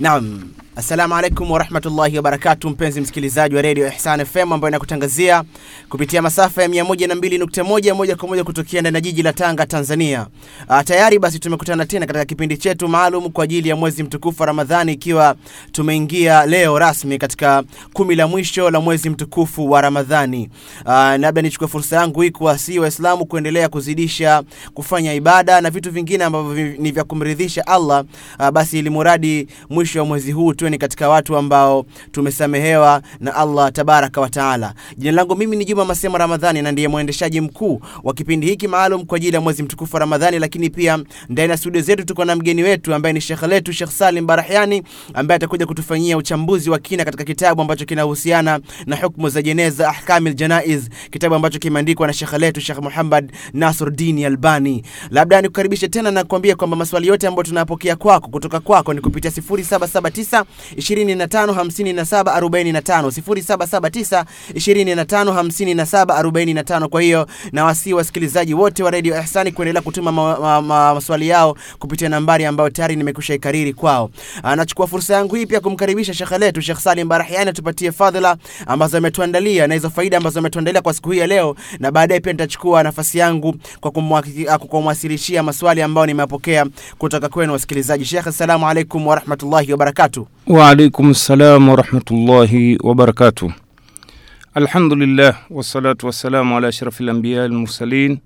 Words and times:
Naam, 0.00 0.48
assalamu 0.76 1.14
alaikum 1.14 1.50
warahmatullahi 1.50 2.16
wabarakatu, 2.16 2.70
mpenzi 2.70 3.00
msikilizaji 3.00 3.54
wa 3.56 3.62
redio 3.62 3.88
Ihsan 3.88 4.24
FM 4.24 4.52
ambayo 4.52 4.68
inakutangazia 4.70 5.44
kupitia 5.88 6.22
masafa 6.22 6.62
ya 6.62 6.68
102.1 6.68 7.94
moja 7.94 8.16
kwa 8.16 8.28
moja 8.28 8.44
kutokea 8.44 8.80
ndani 8.80 8.94
ya 8.96 9.00
jiji 9.00 9.22
la 9.22 9.32
Tanga, 9.32 9.66
Tanzania. 9.66 10.26
A, 10.68 10.84
tayari 10.84 11.18
basi 11.18 11.38
tumekutana 11.38 11.86
tena 11.86 12.06
katika 12.06 12.24
kipindi 12.24 12.56
chetu 12.56 12.88
maalum 12.88 13.30
kwa 13.30 13.44
ajili 13.44 13.68
ya 13.68 13.76
mwezi 13.76 14.02
mtukufu 14.02 14.42
wa 14.42 14.46
Ramadhani, 14.46 14.92
ikiwa 14.92 15.34
tumeingia 15.72 16.46
leo 16.46 16.78
rasmi 16.78 17.18
katika 17.18 17.62
kumi 17.92 18.14
la 18.14 18.26
mwisho 18.26 18.70
la 18.70 18.80
mwezi 18.80 19.10
mtukufu 19.10 19.70
wa 19.70 19.80
Ramadhani. 19.80 20.50
Uh, 20.84 20.90
labda 20.92 21.42
nichukue 21.42 21.68
fursa 21.68 21.96
yangu 21.96 22.20
hii 22.22 22.30
kuwasihi 22.30 22.78
Waislamu 22.78 23.26
kuendelea 23.26 23.68
kuzidisha 23.68 24.42
kufanya 24.74 25.14
ibada 25.14 25.60
na 25.60 25.70
vitu 25.70 25.90
vingine 25.90 26.24
ambavyo 26.24 26.66
ni 26.78 26.92
vya 26.92 27.04
kumridhisha 27.04 27.66
Allah, 27.66 28.04
A, 28.38 28.50
basi 28.52 28.78
ilimuradi 28.78 29.46
mwisho 29.70 29.98
wa 29.98 30.04
mwezi 30.04 30.32
huu 30.32 30.54
tuwe 30.60 30.70
ni 30.70 30.78
katika 30.78 31.08
watu 31.08 31.36
ambao 31.36 31.86
tumesamehewa 32.12 33.02
na 33.20 33.34
Allah 33.34 33.72
tabaraka 33.72 34.20
wa 34.20 34.28
taala. 34.30 34.74
Jina 34.96 35.12
langu 35.12 35.36
mimi 35.36 35.56
ni 35.56 35.64
Juma 35.64 35.84
Masema 35.84 36.18
Ramadhani 36.18 36.62
na 36.62 36.72
ndiye 36.72 36.88
mwendeshaji 36.88 37.40
mkuu 37.40 37.80
wa 38.04 38.14
kipindi 38.14 38.46
hiki 38.46 38.68
maalum 38.68 39.04
kwa 39.04 39.16
ajili 39.16 39.34
ya 39.34 39.40
mwezi 39.40 39.62
mtukufu 39.62 39.96
wa 39.96 40.00
Ramadhani, 40.00 40.38
lakini 40.38 40.70
pia 40.70 40.98
ndani 41.28 41.50
ya 41.50 41.56
studio 41.56 41.80
zetu 41.82 42.04
tuko 42.04 42.24
na 42.24 42.36
mgeni 42.36 42.62
wetu 42.62 42.94
ambaye 42.94 43.12
ni 43.12 43.20
shekhe 43.20 43.46
letu 43.46 43.72
Sheikh 43.72 43.90
Salim 43.90 44.26
Barahiani 44.26 44.82
ambaye 45.14 45.36
atakuja 45.36 45.66
kutufanyia 45.66 46.16
uchambuzi 46.16 46.70
wa 46.70 46.78
kina 46.78 47.04
katika 47.04 47.24
kitabu 47.24 47.62
ambacho 47.62 47.84
kinahusiana 47.84 48.60
na 48.86 48.96
hukumu 48.96 49.28
za 49.28 49.42
jeneza, 49.42 49.88
ahkamil 49.88 50.34
janaiz, 50.34 50.88
kitabu 51.10 51.34
ambacho 51.34 51.58
kimeandikwa 51.58 52.06
na 52.06 52.12
shekhe 52.12 52.38
letu 52.38 52.60
Sheikh 52.60 52.78
Muhammad 52.82 53.32
Nasruddin 53.52 54.24
Albani. 54.24 54.82
Labda 55.10 55.42
nikukaribishe 55.42 55.88
tena 55.88 56.10
na 56.10 56.24
kuambia 56.24 56.56
kwamba 56.56 56.76
maswali 56.76 57.06
yote 57.08 57.26
ambayo 57.26 57.42
tunapokea 57.44 57.96
kwako 57.96 58.28
kutoka 58.28 58.60
kwako 58.60 58.94
ni 58.94 59.00
kupitia 59.00 59.30
0779 59.30 60.44
25 60.76 61.46
57 61.46 62.40
45 62.40 63.02
0779 63.10 64.24
25 64.54 65.24
57 65.42 66.04
45. 66.22 66.88
Kwa 66.88 67.02
hiyo 67.02 67.26
nawasihi 67.52 67.94
wasikilizaji 67.94 68.54
wote 68.54 68.82
wa 68.82 68.90
Radio 68.90 69.20
Ihsani 69.22 69.52
kuendelea 69.52 69.82
kutuma 69.82 70.12
ma, 70.12 70.38
ma, 70.40 70.62
ma, 70.62 70.94
maswali 70.94 71.28
yao 71.28 71.56
kupitia 71.78 72.08
nambari 72.08 72.44
ambayo 72.44 72.70
tayari 72.70 72.96
nimekusha 72.96 73.34
ikariri 73.34 73.72
kwao. 73.72 74.10
Ah, 74.42 74.56
Nachukua 74.56 74.86
fursa 74.86 75.14
yangu 75.14 75.34
hii 75.34 75.46
pia 75.46 75.60
kumkaribisha 75.60 76.14
shekhe 76.14 76.38
letu 76.38 76.62
Sheikh 76.62 76.78
Salim 76.78 77.08
Barahiani 77.08 77.50
atupatie 77.50 77.92
fadhila 77.92 78.36
ambazo 78.66 78.98
ametuandalia 78.98 79.66
na 79.66 79.74
hizo 79.74 79.90
faida 79.90 80.16
ambazo 80.16 80.38
ametuandalia 80.38 80.82
kwa 80.82 80.94
siku 80.94 81.10
hii 81.10 81.18
ya 81.18 81.26
leo, 81.26 81.56
na 81.78 81.90
baadaye 81.90 82.20
pia 82.20 82.32
nitachukua 82.32 82.82
nafasi 82.82 83.18
yangu 83.18 83.54
kwa 83.80 83.92
ah, 84.48 84.58
kumwasilishia 84.58 85.42
maswali 85.42 85.82
ambayo 85.82 86.06
nimepokea 86.06 86.66
kutoka 86.98 87.28
kwenu 87.28 87.52
wasikilizaji. 87.52 88.04
Sheikh, 88.04 88.26
assalamu 88.26 88.68
alaikum 88.68 89.06
warahmatullahi 89.06 89.72
wabarakatuh 89.72 90.26
وعليكم 90.49 91.09
السلام 91.09 91.69
ورحمة 91.69 92.07
الله 92.11 92.77
وبركاته 92.83 93.49
الحمد 94.57 94.93
لله 94.93 95.33
والصلاة 95.49 95.97
والسلام 96.03 96.53
على 96.53 96.67
أشرف 96.67 97.01
الأنبياء 97.01 97.45
المرسلين 97.45 98.19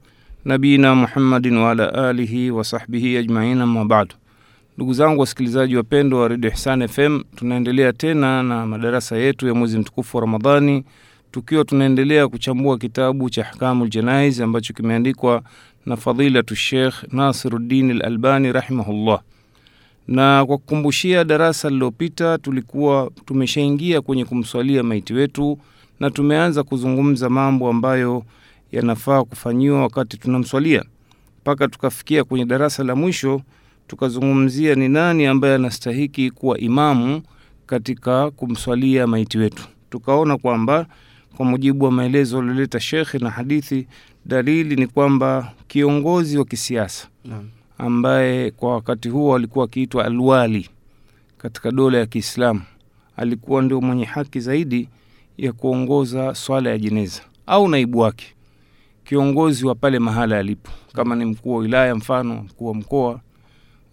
نبينا 0.46 0.94
محمد 0.94 1.48
وعلى 1.48 1.86
آله 2.10 2.52
وصحبه 2.52 3.20
أجمعين 3.20 3.62
أما 3.62 3.84
بعد 3.84 4.08
ndugu 4.78 4.94
zangu 4.94 5.20
wasikilizaji 5.22 5.76
wapendwa 5.76 6.22
wa 6.22 6.28
redio 6.28 6.52
Ihsan 6.52 6.88
FM, 6.88 7.22
tunaendelea 7.36 7.94
tena 7.94 8.44
na 8.44 8.66
madarasa 8.66 9.18
yetu 9.18 9.48
ya 9.48 9.54
mwezi 9.54 9.78
mtukufu 9.80 10.18
wa 10.18 10.22
Ramadhani, 10.22 10.84
tukiwa 11.32 11.66
tunaendelea 11.66 12.28
kuchambua 12.28 12.78
kitabu 12.78 13.30
cha 13.30 13.42
Ahkamul 13.50 13.90
Janaiz 13.90 14.42
ambacho 14.42 14.74
kimeandikwa 14.74 15.42
na 15.86 15.98
fadilatu 15.98 16.56
Sheikh 16.56 16.94
Nasiruddin 17.12 17.92
Al-Albani 17.92 18.52
rahimahullah 18.52 19.20
na 20.09 20.47
kwa 20.47 20.59
kukumbushia 20.59 21.25
darasa 21.25 21.69
lililopita 21.69 22.39
tulikuwa 22.39 23.11
tumeshaingia 23.25 24.01
kwenye 24.01 24.25
kumswalia 24.25 24.83
maiti 24.83 25.15
wetu 25.15 25.59
na 26.01 26.11
tumeanza 26.11 26.63
kuzungumza 26.63 27.31
mambo 27.31 27.69
ambayo 27.71 28.25
yanafaa 28.73 29.25
kufanyiwa 29.25 29.81
wakati 29.83 30.17
tunamswalia 30.19 30.85
mpaka 31.43 31.69
tukafikia 31.69 32.25
kwenye 32.25 32.45
darasa 32.45 32.85
la 32.85 32.97
mwisho 32.97 33.41
tukazungumzia 33.87 34.75
ni 34.75 34.89
nani 34.89 35.27
ambaye 35.27 35.55
anastahiki 35.55 36.31
kuwa 36.31 36.59
imamu 36.59 37.23
katika 37.67 38.31
kumswalia 38.31 39.07
maiti 39.07 39.39
wetu 39.39 39.63
tukaona 39.91 40.39
kwamba 40.39 40.87
kwa 41.37 41.47
mujibu 41.47 41.85
wa 41.85 41.91
maelezo 41.93 42.39
alioleta 42.39 42.81
shekhe 42.81 43.19
na 43.19 43.31
hadithi 43.31 43.87
dalili 44.27 44.77
ni 44.77 44.87
kwamba 44.87 45.53
kiongozi 45.69 46.39
wa 46.39 46.45
kisiasa 46.45 47.09
Naam. 47.25 47.49
Ambaye 47.79 48.51
kwa 48.51 48.73
wakati 48.75 49.09
huo 49.09 49.37
alikuwa 49.37 49.65
akiitwa 49.65 50.05
alwali 50.05 50.71
katika 51.39 51.71
dola 51.71 51.99
ya 51.99 52.07
Kiislamu, 52.07 52.63
alikuwa 53.17 53.63
ndio 53.63 53.81
mwenye 53.81 54.05
haki 54.05 54.41
zaidi 54.41 54.89
ya 55.39 55.53
kuongoza 55.53 56.35
swala 56.35 56.71
ya 56.71 56.79
jeneza 56.79 57.23
au 57.47 57.69
naibu 57.69 57.99
wake, 57.99 58.27
kiongozi 59.05 59.67
wa 59.67 59.75
pale 59.75 59.99
mahala 59.99 60.39
alipo, 60.39 60.71
kama 60.93 61.15
ni 61.17 61.25
mkuu 61.25 61.53
wa 61.55 61.59
wilaya, 61.59 61.95
mfano 61.95 62.35
mkuu 62.35 62.67
wa 62.67 62.75
mkoa, 62.75 63.21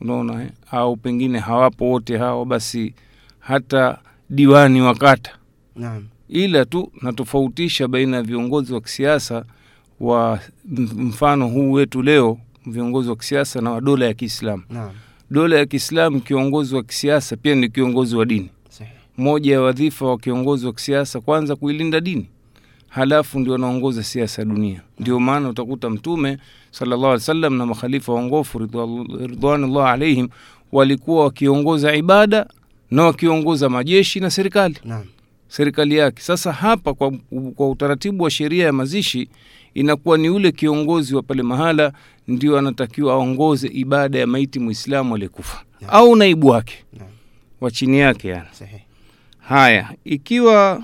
unaona 0.02 0.44
eh? 0.44 0.50
au 0.72 0.98
pengine 0.98 1.40
hawapo 1.40 1.86
wote 1.90 2.18
hao, 2.18 2.46
basi 2.46 2.94
hata 3.40 3.98
diwani 4.30 4.82
wa 4.82 4.96
kata 4.96 5.32
Naam. 5.76 6.06
ila 6.30 6.66
tu 6.66 6.92
natofautisha 7.02 7.88
baina 7.88 8.18
ya 8.18 8.24
viongozi 8.24 8.74
wa 8.74 8.82
kisiasa 8.82 9.46
wa 10.00 10.40
mfano 10.96 11.48
huu 11.48 11.72
wetu 11.72 12.02
leo, 12.02 12.38
viongozi 12.66 13.10
wa 13.10 13.16
kisiasa 13.16 13.62
na 13.62 13.72
wa 13.72 13.82
dola 13.82 14.06
ya 14.06 14.14
Kiislamu. 14.14 14.64
Dola 15.32 15.58
ya 15.58 15.66
Kiislamu, 15.66 16.22
kiongozi 16.22 16.76
wa 16.76 16.84
kisiasa 16.84 17.38
pia 17.38 17.56
ni 17.56 17.70
kiongozi 17.70 18.16
wa 18.16 18.26
dini. 18.26 18.50
Moja 19.18 19.52
ya 19.54 19.62
wadhifa 19.62 20.06
wa 20.06 20.18
kiongozi 20.18 20.66
wa 20.66 20.74
kisiasa 20.74 21.20
kwanza 21.22 21.56
kuilinda 21.56 22.00
dini, 22.02 22.30
halafu 22.90 23.40
ndio 23.40 23.56
anaongoza 23.56 24.04
siasa 24.04 24.42
ya 24.42 24.46
dunia. 24.46 24.82
Ndio 25.00 25.20
maana 25.20 25.50
utakuta 25.50 25.90
Mtume 25.90 26.38
sallallahu 26.72 27.06
alaihi 27.06 27.22
wasallam 27.22 27.54
na 27.58 27.66
makhalifa 27.66 28.14
waongofu 28.14 28.60
ridwa- 28.60 29.28
ridwanullah 29.28 29.92
alaihim 29.92 30.28
walikuwa 30.72 31.24
wakiongoza 31.24 31.96
ibada 31.96 32.46
na 32.92 33.04
wakiongoza 33.04 33.70
majeshi 33.70 34.20
na 34.20 34.30
serikali 34.32 34.76
na 34.86 35.04
serikali 35.48 35.96
yake. 35.98 36.22
Sasa 36.22 36.52
hapa 36.52 36.94
kwa, 36.94 37.14
kwa 37.56 37.70
utaratibu 37.70 38.24
wa 38.24 38.30
sheria 38.30 38.66
ya 38.66 38.74
mazishi 38.74 39.30
inakuwa 39.74 40.18
ni 40.18 40.30
ule 40.30 40.52
kiongozi 40.52 41.16
wa 41.16 41.22
pale 41.22 41.44
mahala 41.44 41.94
ndio 42.28 42.58
anatakiwa 42.58 43.14
aongoze 43.14 43.68
ibada 43.68 44.20
ya 44.20 44.28
maiti 44.28 44.60
Muislamu 44.60 45.16
aliyekufa 45.16 45.64
yeah. 45.82 45.94
au 45.94 46.16
naibu 46.16 46.48
wake 46.48 46.84
yeah. 46.94 47.08
wa 47.62 47.72
chini 47.72 48.00
yake 48.00 48.28
yani. 48.28 48.48
Haya, 49.40 49.90
ikiwa 50.06 50.84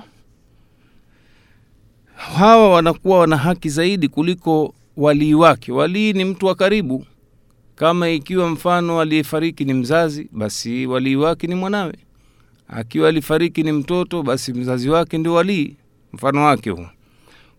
hawa 2.14 2.70
wanakuwa 2.72 3.18
wana 3.18 3.36
haki 3.36 3.68
zaidi 3.68 4.08
kuliko 4.08 4.74
walii 4.96 5.34
wake. 5.34 5.72
Walii 5.72 6.12
ni 6.12 6.24
mtu 6.24 6.46
wa 6.46 6.54
karibu. 6.54 7.06
Kama 7.76 8.10
ikiwa 8.10 8.48
mfano 8.50 9.00
aliyefariki 9.00 9.64
ni 9.64 9.74
mzazi, 9.74 10.28
basi 10.32 10.86
walii 10.86 11.16
wake 11.16 11.46
ni 11.46 11.54
mwanawe. 11.54 11.94
Akiwa 12.68 13.08
alifariki 13.08 13.62
ni 13.62 13.72
mtoto, 13.72 14.22
basi 14.22 14.52
mzazi 14.52 14.88
wake 14.88 15.18
ndio 15.18 15.34
walii, 15.34 15.76
mfano 16.12 16.44
wake 16.44 16.70
huu. 16.70 16.86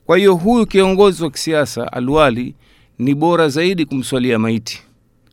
Kwa 0.10 0.18
hiyo 0.18 0.36
huyu 0.36 0.66
kiongozi 0.66 1.24
wa 1.24 1.30
kisiasa 1.32 1.94
alwali 1.94 2.56
ni 3.00 3.16
bora 3.16 3.50
zaidi 3.50 3.86
kumswalia 3.86 4.40
maiti 4.40 4.82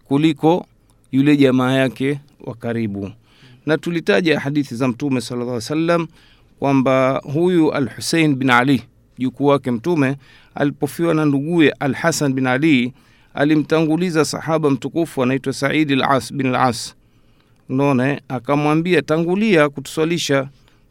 kuliko 0.05 0.67
yule 1.13 1.37
jamaa 1.37 1.73
yake 1.73 2.21
wa 2.45 2.55
karibu. 2.55 3.11
Na 3.67 3.79
tulitaja 3.79 4.41
hadithi 4.41 4.75
za 4.75 4.89
mtume 4.89 5.21
sallallahu 5.21 5.63
alaihi 5.73 6.07
kwamba 6.59 7.23
huyu 7.33 7.73
al 7.73 7.89
Husein 7.97 8.35
bin 8.35 8.51
Ali 8.51 8.83
jukuu 9.19 9.47
wake 9.47 9.71
mtume 9.71 10.17
alipofiwa 10.55 11.15
na 11.15 11.25
nduguye 11.25 11.71
al 11.81 11.95
Hasan 11.95 12.33
bin 12.33 12.47
Ali 12.47 12.93
alimtanguliza 13.35 14.25
sahaba 14.25 14.71
mtukufu 14.71 15.23
anaitwa 15.23 15.53
Saidi 15.53 15.93
al 15.93 16.03
As 16.03 16.33
bin 16.35 16.55
al 16.55 16.75
unaona 17.69 18.21
akamwambia 18.29 19.03
tangulia 19.03 19.69
kutuswalisha 19.69 20.49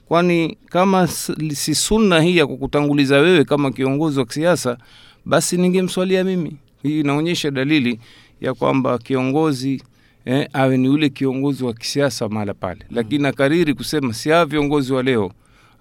kwani 0.07 0.57
kama 0.69 1.07
si 1.53 1.75
sunna 1.75 2.21
hii 2.21 2.37
ya 2.37 2.47
kukutanguliza 2.47 3.17
wewe 3.19 3.43
kama 3.43 3.71
kiongozi 3.71 4.19
wa 4.19 4.25
kisiasa 4.25 4.77
basi 5.25 5.57
ningemswalia 5.57 6.23
mimi. 6.23 6.57
Hii 6.83 6.99
inaonyesha 6.99 7.51
dalili 7.51 7.99
ya 8.41 8.53
kwamba 8.53 8.97
kiongozi 8.97 9.83
eh, 10.25 10.49
awe 10.53 10.77
ni 10.77 10.89
ule 10.89 11.09
kiongozi 11.09 11.63
wa 11.63 11.73
kisiasa 11.73 12.29
mahala 12.29 12.53
pale. 12.53 12.79
Mm. 12.89 12.95
lakini 12.95 13.27
akariri 13.27 13.73
kusema 13.73 14.13
si 14.13 14.29
hawa 14.29 14.45
viongozi 14.45 14.93
wa 14.93 15.03
leo 15.03 15.31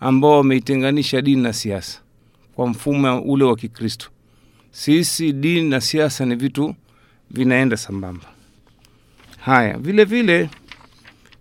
ambao 0.01 0.31
wameitenganisha 0.37 1.23
dini 1.23 1.43
na 1.43 1.53
siasa 1.53 2.01
kwa 2.55 2.67
mfumo 2.67 3.21
ule 3.23 3.45
wa 3.45 3.57
kikristo. 3.57 4.07
Sisi 4.71 5.33
dini 5.33 5.69
na 5.69 5.81
siasa 5.81 6.27
ni 6.27 6.35
vitu 6.35 6.75
vinaenda 7.31 7.77
sambamba. 7.77 8.25
Haya 9.39 9.79
vile 9.79 10.05
vile 10.05 10.51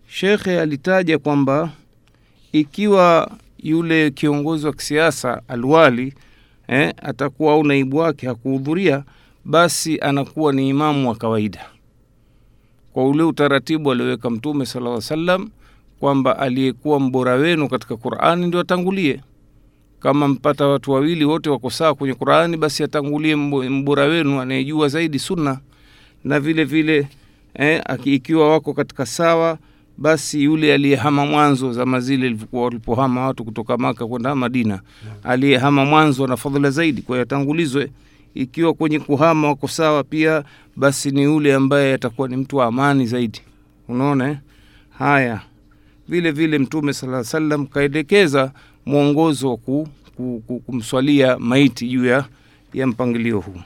shekhe 0.07 0.59
alitaja 0.61 1.19
kwamba 1.19 1.71
ikiwa 2.53 3.31
yule 3.57 4.11
kiongozi 4.11 4.65
wa 4.65 4.73
kisiasa 4.73 5.41
alwali 5.47 6.13
eh, 6.67 6.93
atakuwa 7.01 7.53
au 7.53 7.63
naibu 7.63 7.97
wake 7.97 8.27
hakuhudhuria 8.27 9.03
basi 9.45 9.99
anakuwa 9.99 10.53
ni 10.53 10.69
imamu 10.69 11.09
wa 11.09 11.15
kawaida. 11.15 11.65
Kwa 12.93 13.07
ule 13.07 13.23
utaratibu 13.23 13.91
alioweka 13.91 14.29
mtume 14.29 14.65
sala 14.65 15.01
salam 15.01 15.49
kwamba 15.99 16.39
aliyekuwa 16.39 16.99
mbora 16.99 17.33
wenu 17.33 17.69
katika 17.69 17.97
qurani 17.97 18.47
ndio 18.47 18.59
atangulie. 18.59 19.21
Kama 19.99 20.27
mpata 20.27 20.67
watu 20.67 20.91
wawili 20.91 21.25
wote 21.25 21.49
wako 21.49 21.69
sawa 21.69 21.95
kwenye 21.95 22.13
qurani 22.13 22.57
basi 22.57 22.83
atangulie 22.83 23.35
mbora 23.35 24.03
wenu 24.03 24.41
anayejua 24.41 24.87
zaidi 24.87 25.19
sunna. 25.19 25.59
Na 26.23 26.39
vile 26.39 26.63
vile 26.63 27.07
eh, 27.53 27.81
ikiwa 28.03 28.49
wako 28.51 28.73
katika 28.73 29.05
sawa 29.05 29.57
basi 29.97 30.43
yule 30.43 30.73
aliyehama 30.73 31.25
mwanzo 31.25 31.73
zama 31.73 31.99
zile 31.99 32.37
walipohama 32.51 33.27
watu 33.27 33.43
kutoka 33.45 33.77
maka 33.77 34.07
kwenda 34.07 34.35
madina 34.35 34.81
aliyehama 35.23 35.85
mwanzo 35.85 36.23
ana 36.25 36.37
fadhila 36.37 36.69
zaidi 36.69 37.01
kwayo 37.01 37.21
atangulizwe. 37.23 37.91
Ikiwa 38.35 38.73
kwenye 38.73 38.99
kuhama 38.99 39.47
wako 39.47 39.67
sawa 39.67 40.03
pia 40.03 40.43
basi 40.75 41.11
ni 41.11 41.23
yule 41.23 41.53
ambaye 41.53 41.93
atakuwa 41.93 42.27
ni 42.27 42.35
mtu 42.37 42.57
wa 42.57 42.65
amani 42.65 43.05
zaidi. 43.07 43.41
Unaona 43.87 44.29
eh? 44.29 44.37
haya. 44.99 45.41
Vile 46.07 46.31
vile 46.31 46.57
mtume 46.59 46.93
sala 46.93 47.23
salam 47.23 47.65
kaelekeza 47.67 48.51
mwongozo 48.85 49.49
wa 49.49 49.57
ku, 49.57 49.87
ku, 50.17 50.43
ku, 50.47 50.59
kumswalia 50.59 51.39
maiti 51.39 51.87
juu 51.87 52.05
ya, 52.05 52.25
ya 52.73 52.87
mpangilio 52.87 53.39
huu. 53.39 53.61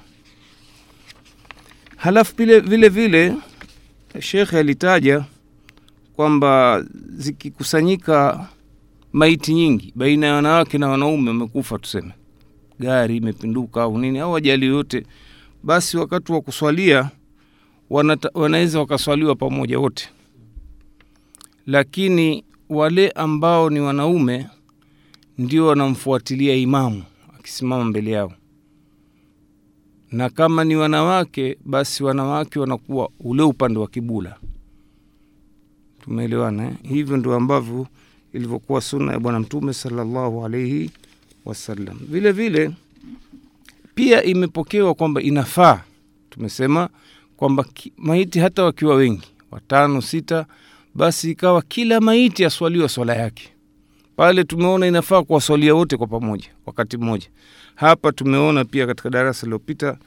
Halafu 1.98 2.34
vile 2.38 2.60
vile, 2.60 2.90
vile 2.90 3.34
shekhe 4.20 4.58
alitaja 4.60 5.26
kwamba 6.22 6.84
zikikusanyika 7.18 8.48
maiti 9.14 9.54
nyingi 9.54 9.94
baina 9.96 10.28
ya 10.28 10.34
wanawake 10.34 10.78
na 10.78 10.90
wanaume 10.90 11.30
wamekufa 11.30 11.78
tuseme. 11.80 12.12
Gari 12.80 13.18
imepinduka 13.18 13.84
au 13.84 13.98
nini 13.98 14.20
au 14.20 14.36
ajali 14.36 14.66
yoyote 14.66 15.06
basi 15.64 15.98
wakati 15.98 16.32
wa 16.32 16.42
kuswalia 16.42 17.10
wanaweza 18.34 18.80
wakaswaliwa 18.80 19.36
pamoja 19.36 19.80
wote. 19.80 20.10
Lakini 21.66 22.44
wale 22.70 23.10
ambao 23.12 23.70
ni 23.70 23.80
wanaume 23.80 24.48
ndio 25.38 25.68
wanamfuatilia 25.68 26.56
imamu 26.56 27.04
akisimama 27.40 27.84
mbele 27.86 28.12
yao. 28.12 28.34
Na 30.12 30.30
kama 30.30 30.64
ni 30.64 30.76
wanawake 30.76 31.58
basi 31.66 32.04
wanawake 32.04 32.60
wanakuwa 32.60 33.10
ule 33.20 33.44
upande 33.44 33.80
wa 33.80 33.88
kibula 33.88 34.38
tumeelewana 36.08 36.66
eh? 36.66 36.74
hivyo 36.84 37.18
ndio 37.18 37.36
ambavyo 37.36 37.88
ilivyokuwa 38.34 38.82
sunna 38.82 39.12
ya 39.14 39.20
bwana 39.20 39.40
mtume 39.40 39.74
sallallahu 39.74 40.46
alaihi 40.46 40.92
wasallam. 41.46 41.98
Vile 42.10 42.32
vile 42.32 42.72
pia 43.96 44.24
imepokewa 44.24 44.94
kwamba 44.94 45.22
inafaa 45.22 45.82
tumesema 46.30 46.90
kwamba 47.38 47.66
maiti 47.98 48.40
hata 48.40 48.64
wakiwa 48.64 48.96
wengi 48.96 49.28
watano 49.52 50.02
sita 50.02 50.46
basi 50.96 51.32
ikawa 51.32 51.62
kila 51.62 52.00
maiti 52.02 52.46
aswaliwa 52.46 52.90
swala 52.90 53.16
yake. 53.16 53.50
Pale 54.16 54.44
tumeona 54.44 54.88
inafaa 54.88 55.24
kuwaswalia 55.24 55.76
wote 55.76 55.98
kwa 55.98 56.08
pamoja 56.08 56.48
wakati 56.66 56.98
mmoja. 56.98 57.28
Hapa 57.76 58.12
tumeona 58.12 58.66
pia 58.66 58.88
katika 58.88 59.10
darasa 59.10 59.46
lililopita 59.46 59.98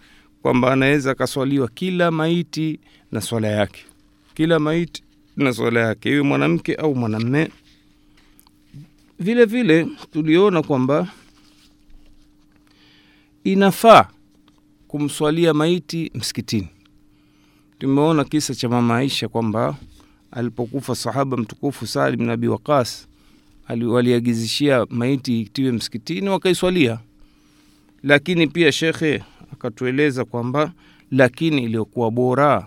kwamba 0.43 0.73
anaweza 0.73 1.11
akaswaliwa 1.11 1.69
kila 1.69 2.11
maiti 2.11 2.81
na 3.12 3.20
swala 3.20 3.49
yake. 3.49 3.85
Kila 4.35 4.58
maiti 4.58 5.03
na 5.41 5.53
swala 5.53 5.81
yake 5.81 6.11
iwe 6.11 6.23
mwanamke 6.23 6.75
au 6.75 6.95
mwanamme. 6.95 7.51
Vile 9.19 9.45
vile 9.45 9.87
tuliona 10.13 10.63
kwamba 10.63 11.09
inafaa 13.45 14.09
kumswalia 14.89 15.55
maiti 15.55 16.11
msikitini. 16.15 16.69
Tumeona 17.79 18.25
kisa 18.25 18.55
cha 18.55 18.69
mama 18.69 18.97
aisha 18.97 19.29
kwamba 19.29 19.77
alipokufa 20.31 20.95
sahaba 20.95 21.37
mtukufu 21.37 21.87
bin 22.17 22.31
Abi 22.31 22.49
Waqas 22.49 23.09
waliagizishia 23.69 24.87
maiti 24.91 25.41
itiwe 25.41 25.73
msikitini 25.73 26.29
wakaiswalia. 26.29 26.99
Lakini 28.03 28.47
pia 28.47 28.73
shekhe 28.73 29.23
akatueleza 29.53 30.25
kwamba 30.25 30.73
lakini 31.11 31.63
iliyokuwa 31.65 32.11
bora 32.11 32.67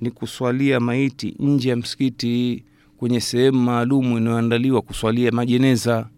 ni 0.00 0.10
kuswalia 0.10 0.80
maiti 0.80 1.34
nje 1.38 1.68
ya 1.68 1.76
msikiti 1.76 2.64
kwenye 2.96 3.20
sehemu 3.20 3.60
maalumu 3.60 4.18
inayoandaliwa 4.18 4.82
kuswalia 4.82 5.30
majeneza. 5.32 6.08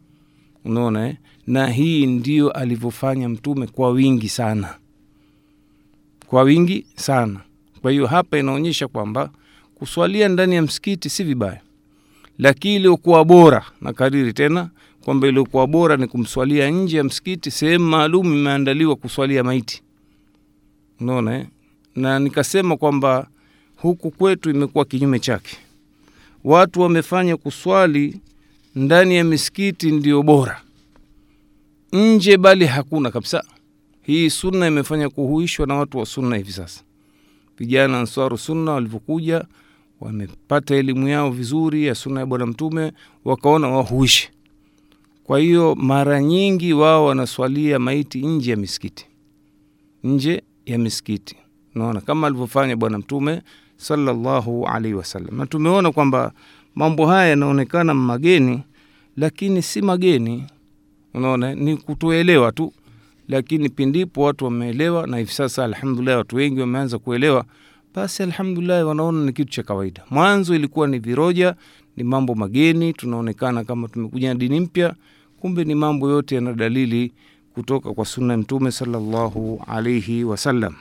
Unaona 0.65 1.09
eh? 1.09 1.17
na 1.47 1.67
hii 1.69 2.07
ndio 2.07 2.51
alivyofanya 2.51 3.29
mtume 3.29 3.67
kwa 3.67 3.91
wingi 3.91 4.29
sana. 4.29 4.75
Kwa 6.27 6.43
wingi 6.43 6.87
sana. 6.97 7.41
Kwa 7.83 7.91
hiyo 7.91 8.07
hapa 8.07 8.39
inaonyesha 8.39 8.89
kwamba 8.89 9.31
kuswalia 9.75 10.29
ndani 10.29 10.55
ya 10.55 10.63
msikiti 10.63 11.11
si 11.11 11.25
vibaya. 11.25 11.61
Lakini 12.39 12.77
iliokuwa 12.77 13.25
bora 13.25 13.65
na 13.81 13.93
kariri 13.93 14.33
tena 14.33 14.71
kwamba 15.05 15.29
iliokuwa 15.29 15.67
bora 15.67 15.97
ni 15.97 16.07
kumswalia 16.07 16.71
nje 16.71 16.97
ya 16.97 17.05
msikiti 17.05 17.51
sehemu 17.51 17.89
maalum 17.89 18.27
imeandaliwa 18.33 18.97
kuswalia 18.97 19.45
maiti. 19.45 19.83
Unaona 21.01 21.39
eh? 21.39 21.47
na 21.97 22.19
nikasema 22.19 22.77
kwamba 22.77 23.29
huku 23.83 24.11
kwetu 24.11 24.51
imekuwa 24.51 24.85
kinyume 24.85 25.19
chake. 25.19 25.57
Watu 26.45 26.81
wamefanya 26.81 27.37
kuswali 27.37 28.21
ndani 28.75 29.17
ya 29.17 29.25
misikiti 29.25 29.91
ndio 29.93 30.23
bora. 30.23 30.63
Nje 31.93 32.37
bali 32.37 32.67
hakuna 32.67 33.11
kabisa. 33.11 33.45
Hii 34.03 34.31
sunna 34.31 34.67
imefanya 34.67 35.09
kuhuishwa 35.09 35.67
na 35.67 35.75
watu 35.75 35.99
wa 35.99 36.07
sunna 36.07 36.37
hivi 36.37 36.53
sasa. 36.53 36.83
Vijana 37.59 38.01
ansaru 38.01 38.39
sunna 38.39 38.73
walivyokuja 38.73 39.45
wamepata 40.01 40.75
elimu 40.77 41.09
yao 41.09 41.31
vizuri 41.31 41.87
ya 41.87 41.95
sunna 41.95 42.21
ya 42.21 42.27
bwana 42.27 42.47
mtume 42.47 42.93
wakaona 43.25 43.69
wahuishe. 43.69 44.31
Kwa 45.25 45.39
hiyo 45.39 45.75
mara 45.75 46.23
nyingi 46.23 46.73
wao 46.73 47.05
wanaswalia 47.05 47.79
maiti 47.79 48.21
nje 48.27 48.51
ya 48.51 48.57
misikiti. 48.57 49.07
Nje 50.05 50.43
ya 50.67 50.79
misikiti. 50.79 51.37
Unaona 51.75 52.01
kama 52.01 52.27
alivyofanya 52.27 52.77
bwana 52.77 52.99
mtume 52.99 53.43
sallallahu 53.79 54.67
alaihi 54.67 54.95
wasallam 54.95 55.37
na 55.39 55.47
tumeona 55.47 55.93
kwamba 55.93 56.33
mambo 56.75 57.07
haya 57.07 57.29
yanaonekana 57.29 57.95
mageni 57.95 58.63
lakini 59.17 59.63
si 59.63 59.83
mageni. 59.83 60.45
Unaona 61.15 61.55
ni 61.55 61.77
kutoelewa 61.77 62.53
tu 62.53 62.73
lakini 63.29 63.69
pindipo 63.69 64.23
watu 64.23 64.45
wameelewa 64.45 65.07
na 65.07 65.17
hivi 65.17 65.33
sasa 65.33 65.65
alhamdulillah 65.65 66.19
watu 66.19 66.37
wengi 66.37 66.61
wameanza 66.61 66.99
kuelewa 66.99 67.45
basi 67.95 68.23
alhamdulillah 68.23 68.87
wanaona 68.89 69.25
ni 69.25 69.33
kitu 69.33 69.51
cha 69.53 69.63
kawaida. 69.63 70.03
Mwanzo 70.11 70.55
ilikuwa 70.55 70.87
ni 70.89 70.99
viroja 70.99 71.55
ni 71.97 72.05
mambo 72.05 72.35
mageni 72.35 72.93
tunaonekana 72.93 73.65
kama 73.65 73.89
tumekuja 73.89 74.29
na 74.29 74.35
dini 74.35 74.61
mpya 74.61 74.95
kumbe 75.41 75.65
ni 75.65 75.75
mambo 75.75 76.11
yote 76.11 76.35
yana 76.35 76.53
dalili 76.53 77.13
kutoka 77.55 77.93
kwa 77.93 78.05
sunna 78.05 78.33
ya 78.33 78.39
mtume 78.39 78.71
sallallahu 78.73 79.65
alaihi 79.67 80.25
wasallam 80.25 80.75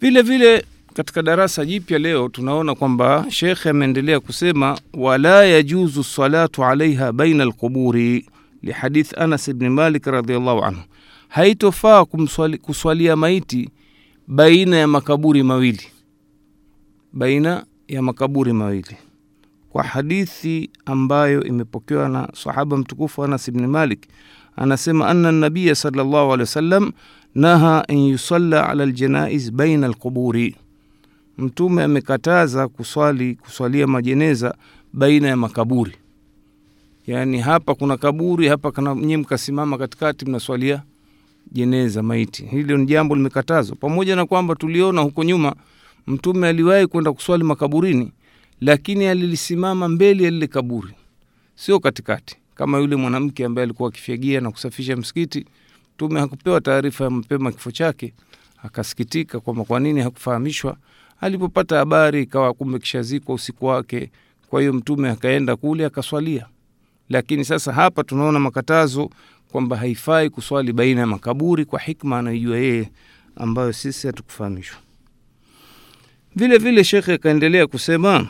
vile 0.00 0.22
vile 0.22 0.64
katika 0.94 1.22
darasa 1.22 1.64
jipya 1.64 1.98
leo 1.98 2.28
tunaona 2.28 2.74
kwamba 2.74 3.26
shekhe 3.28 3.70
ameendelea 3.70 4.20
kusema 4.20 4.78
wala 4.94 5.44
yajuzu 5.44 6.04
salatu 6.04 6.64
alaiha 6.64 7.12
baina 7.12 7.42
alquburi 7.44 8.26
lihadith 8.62 9.18
anas 9.18 9.52
bni 9.52 9.68
malik 9.68 10.06
radiallahu 10.06 10.64
anhu. 10.64 10.80
Haitofaa 11.28 12.04
kumswali, 12.04 12.58
kuswalia 12.58 13.16
maiti 13.16 13.70
baina 14.26 14.76
ya 14.76 14.86
makaburi 14.86 15.42
mawili 15.42 15.82
baina 17.12 17.64
ya 17.88 18.02
makaburi 18.02 18.52
mawili. 18.52 18.96
Kwa 19.70 19.82
hadithi 19.82 20.70
ambayo 20.86 21.44
imepokewa 21.44 22.08
na 22.08 22.28
sahaba 22.34 22.76
mtukufu 22.76 23.24
anas 23.24 23.50
bni 23.50 23.66
malik 23.66 24.06
anasema 24.56 25.08
anna 25.08 25.32
nabiya 25.32 25.74
salllahu 25.74 26.16
alehi 26.32 26.40
wasallam 26.40 26.92
naha 27.34 27.88
an 27.88 27.96
yusalla 27.98 28.68
ala 28.68 28.86
ljanaiz 28.86 29.50
baina 29.50 29.86
alquburi 29.86 30.56
mtume 31.40 31.82
amekataza 31.82 32.68
kuswali 32.68 33.34
kuswalia 33.34 33.86
majeneza 33.86 34.54
baina 34.92 35.28
ya 35.28 35.36
makaburi. 35.36 35.92
Yaani 37.06 37.40
hapa 37.40 37.74
kuna 37.74 37.96
kaburi 37.96 38.48
hapa 38.48 38.94
nyie 38.94 39.16
mkasimama 39.16 39.78
katikati 39.78 40.24
mnaswalia 40.26 40.82
jeneza 41.52 42.02
maiti. 42.02 42.44
Hilo 42.46 42.76
ni 42.76 42.86
jambo 42.86 43.14
limekatazwa. 43.16 43.76
Pamoja 43.76 44.16
na 44.16 44.26
kwamba 44.26 44.54
tuliona 44.54 45.00
huko 45.00 45.24
nyuma 45.24 45.54
mtume 46.06 46.48
aliwahi 46.48 46.86
kwenda 46.86 47.12
kuswali 47.12 47.44
makaburini 47.44 48.12
lakini 48.60 49.06
alilisimama 49.06 49.88
mbele 49.88 50.24
ya 50.24 50.30
lile 50.30 50.46
kaburi 50.46 50.94
sio 51.54 51.80
katikati. 51.80 52.36
Kama 52.54 52.78
yule 52.78 52.96
mwanamke 52.96 53.44
ambaye 53.44 53.62
alikuwa 53.64 53.88
akifyagia 53.88 54.40
na 54.40 54.50
kusafisha 54.50 54.96
msikiti 54.96 55.46
mtume 55.94 56.20
hakupewa 56.20 56.60
taarifa 56.60 57.04
ya 57.04 57.10
mapema 57.10 57.52
kifo 57.52 57.70
chake 57.70 58.12
akasikitika 58.62 59.40
kwamba 59.40 59.64
kwa 59.64 59.80
nini 59.80 60.00
hakufahamishwa 60.00 60.76
alipopata 61.20 61.76
habari 61.76 62.22
ikawa 62.22 62.54
kumbe 62.54 62.78
kishazikwa 62.78 63.34
usiku 63.34 63.66
wake 63.66 64.10
kwa 64.48 64.60
hiyo 64.60 64.72
mtume 64.72 65.10
akaenda 65.10 65.56
kule 65.56 65.84
akaswalia. 65.86 66.46
Lakini 67.08 67.44
sasa 67.44 67.72
hapa 67.72 68.04
tunaona 68.04 68.38
makatazo 68.38 69.10
kwamba 69.52 69.76
haifai 69.76 70.30
kuswali 70.30 70.72
baina 70.72 71.00
ya 71.00 71.06
makaburi 71.06 71.64
kwa 71.64 71.80
hikma 71.80 72.18
anaijua 72.18 72.56
yeye 72.58 72.90
ambayo 73.36 73.72
sisi 73.72 74.06
hatukufahamishwa. 74.06 74.78
Vile 76.36 76.58
vile 76.58 76.84
shekhe 76.84 77.12
akaendelea 77.12 77.66
kusema 77.66 78.28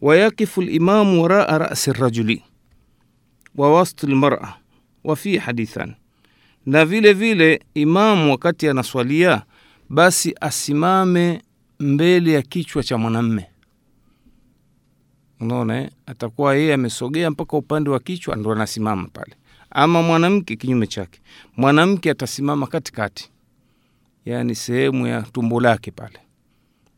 wayakifu 0.00 0.62
limamu 0.62 1.22
waraa 1.22 1.58
rasi 1.58 1.92
rajuli 1.92 2.42
wa 3.56 3.86
lmara 4.02 4.54
wafi 5.04 5.36
hadithan, 5.38 5.94
na 6.66 6.84
vile 6.84 7.12
vile 7.12 7.60
imamu 7.74 8.30
wakati 8.30 8.68
anaswalia 8.68 9.42
basi 9.88 10.34
asimame 10.40 11.42
mbele 11.80 12.32
ya 12.32 12.42
kichwa 12.42 12.82
cha 12.82 12.98
mwanamme. 12.98 13.46
Unaona 15.40 15.80
eh? 15.82 15.90
Atakuwa 16.06 16.56
yeye 16.56 16.74
amesogea 16.74 17.30
mpaka 17.30 17.56
upande 17.56 17.90
wa 17.90 18.00
kichwa 18.00 18.36
ndo 18.36 18.52
anasimama 18.52 19.08
pale, 19.12 19.34
ama 19.70 20.02
mwanamke 20.02 20.56
kinyume 20.56 20.86
chake, 20.86 21.20
mwanamke 21.56 22.10
atasimama 22.10 22.66
katikati, 22.66 23.30
yaani 24.24 24.54
sehemu 24.54 25.06
ya 25.06 25.22
tumbo 25.22 25.60
lake 25.60 25.90
pale, 25.90 26.18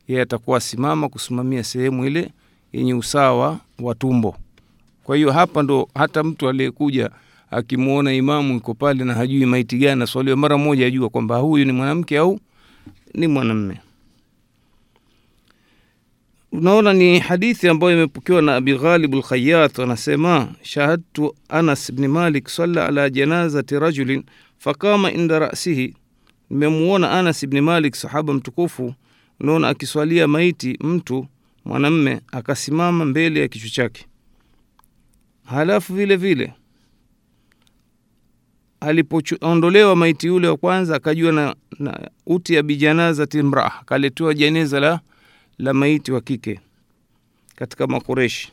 yeye 0.08 0.22
atakuwa 0.22 0.58
asimama 0.58 1.08
kusimamia 1.08 1.64
sehemu 1.64 2.06
ile 2.06 2.30
yenye 2.72 2.94
usawa 2.94 3.58
wa 3.78 3.94
tumbo. 3.94 4.36
Kwa 5.04 5.16
hiyo 5.16 5.32
hapa 5.32 5.62
ndo 5.62 5.88
hata 5.94 6.22
mtu 6.24 6.48
aliyekuja 6.48 7.10
akimwona 7.50 8.12
imamu 8.12 8.56
iko 8.56 8.74
pale 8.74 9.04
na 9.04 9.14
hajui 9.14 9.46
maiti 9.46 9.78
gani 9.78 10.02
aswaliwa, 10.02 10.36
mara 10.36 10.58
moja 10.58 10.86
ajua 10.86 11.08
kwamba 11.08 11.36
huyu 11.36 11.64
ni 11.64 11.72
mwanamke 11.72 12.18
au 12.18 12.40
ni 13.14 13.26
mwanamme. 13.26 13.80
Unaona, 16.52 16.92
ni 16.92 17.18
hadithi 17.18 17.68
ambayo 17.68 17.92
imepokewa 17.92 18.42
na 18.42 18.56
Abi 18.56 18.78
Ghalib 18.78 19.14
Alkhayat, 19.14 19.78
anasema 19.78 20.48
shahadtu 20.62 21.34
Anas 21.48 21.92
bni 21.92 22.08
Malik 22.08 22.48
salla 22.48 22.86
ala 22.86 23.10
janazati 23.10 23.78
rajulin 23.78 24.24
faqama 24.58 25.12
inda 25.12 25.38
rasihi, 25.38 25.94
nimemuona 26.50 27.10
Anas 27.10 27.46
bni 27.46 27.60
Malik 27.60 27.94
sahaba 27.94 28.34
mtukufu, 28.34 28.94
unaona 29.40 29.68
akiswalia 29.68 30.28
maiti 30.28 30.78
mtu 30.80 31.26
mwanamme 31.64 32.20
akasimama 32.32 33.04
mbele 33.04 33.40
ya 33.40 33.48
kichwa 33.48 33.70
chake. 33.70 34.06
Halafu 35.44 35.94
vile 35.94 36.16
vile 36.16 36.54
alipoondolewa 38.80 39.96
maiti 39.96 40.26
yule 40.26 40.48
wa 40.48 40.56
kwanza 40.56 40.96
akajua 40.96 41.32
na, 41.32 41.54
na 41.78 42.10
uti 42.26 42.54
ya 42.54 42.62
bijanazati 42.62 43.42
mraa, 43.42 43.70
akaletewa 43.80 44.34
jeneza 44.34 44.80
la, 44.80 45.00
la 45.60 45.74
maiti 45.74 46.12
wa 46.12 46.20
kike 46.20 46.60
katika 47.56 47.86
Makureshi 47.86 48.52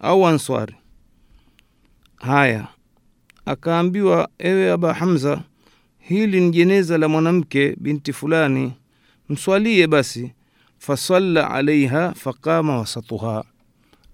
au 0.00 0.26
Answari. 0.26 0.74
Haya, 2.16 2.68
akaambiwa 3.44 4.28
ewe 4.38 4.72
Aba 4.72 4.94
Hamza, 4.94 5.42
hili 5.98 6.40
ni 6.40 6.50
jeneza 6.50 6.98
la 6.98 7.08
mwanamke 7.08 7.76
binti 7.80 8.12
fulani, 8.12 8.72
mswalie 9.28 9.86
basi. 9.86 10.32
Fasalla 10.78 11.50
alaiha 11.50 12.14
faqama 12.14 12.78
wasatuha, 12.78 13.44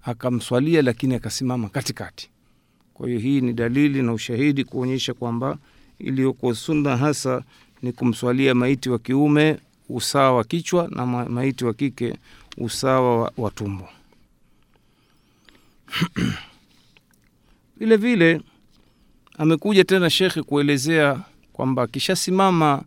akamswalia 0.03 0.81
lakini 0.81 1.15
akasimama 1.15 1.69
katikati. 1.69 2.29
Kwa 2.93 3.07
hiyo 3.07 3.19
hii 3.19 3.41
ni 3.41 3.53
dalili 3.53 4.01
na 4.01 4.13
ushahidi 4.13 4.63
kuonyesha 4.63 5.13
kwamba 5.13 5.57
iliyoko 5.99 6.55
sunna 6.55 6.97
hasa 6.97 7.43
ni 7.81 7.91
kumswalia 7.93 8.55
maiti 8.55 8.89
wa 8.89 8.99
kiume 8.99 9.57
usawa 9.93 10.35
wa 10.37 10.43
kichwa 10.43 10.87
na 10.91 11.05
ma 11.05 11.25
maiti 11.25 11.65
wa 11.65 11.73
kike 11.73 12.15
usawa 12.57 13.21
wa, 13.21 13.31
wa 13.37 13.51
tumbo. 13.51 13.89
vile 17.77 17.97
vile 17.97 18.41
amekuja 19.37 19.83
tena 19.83 20.09
shekhe 20.09 20.41
kuelezea 20.43 21.19
kwamba 21.53 21.83
akishasimama 21.83 22.83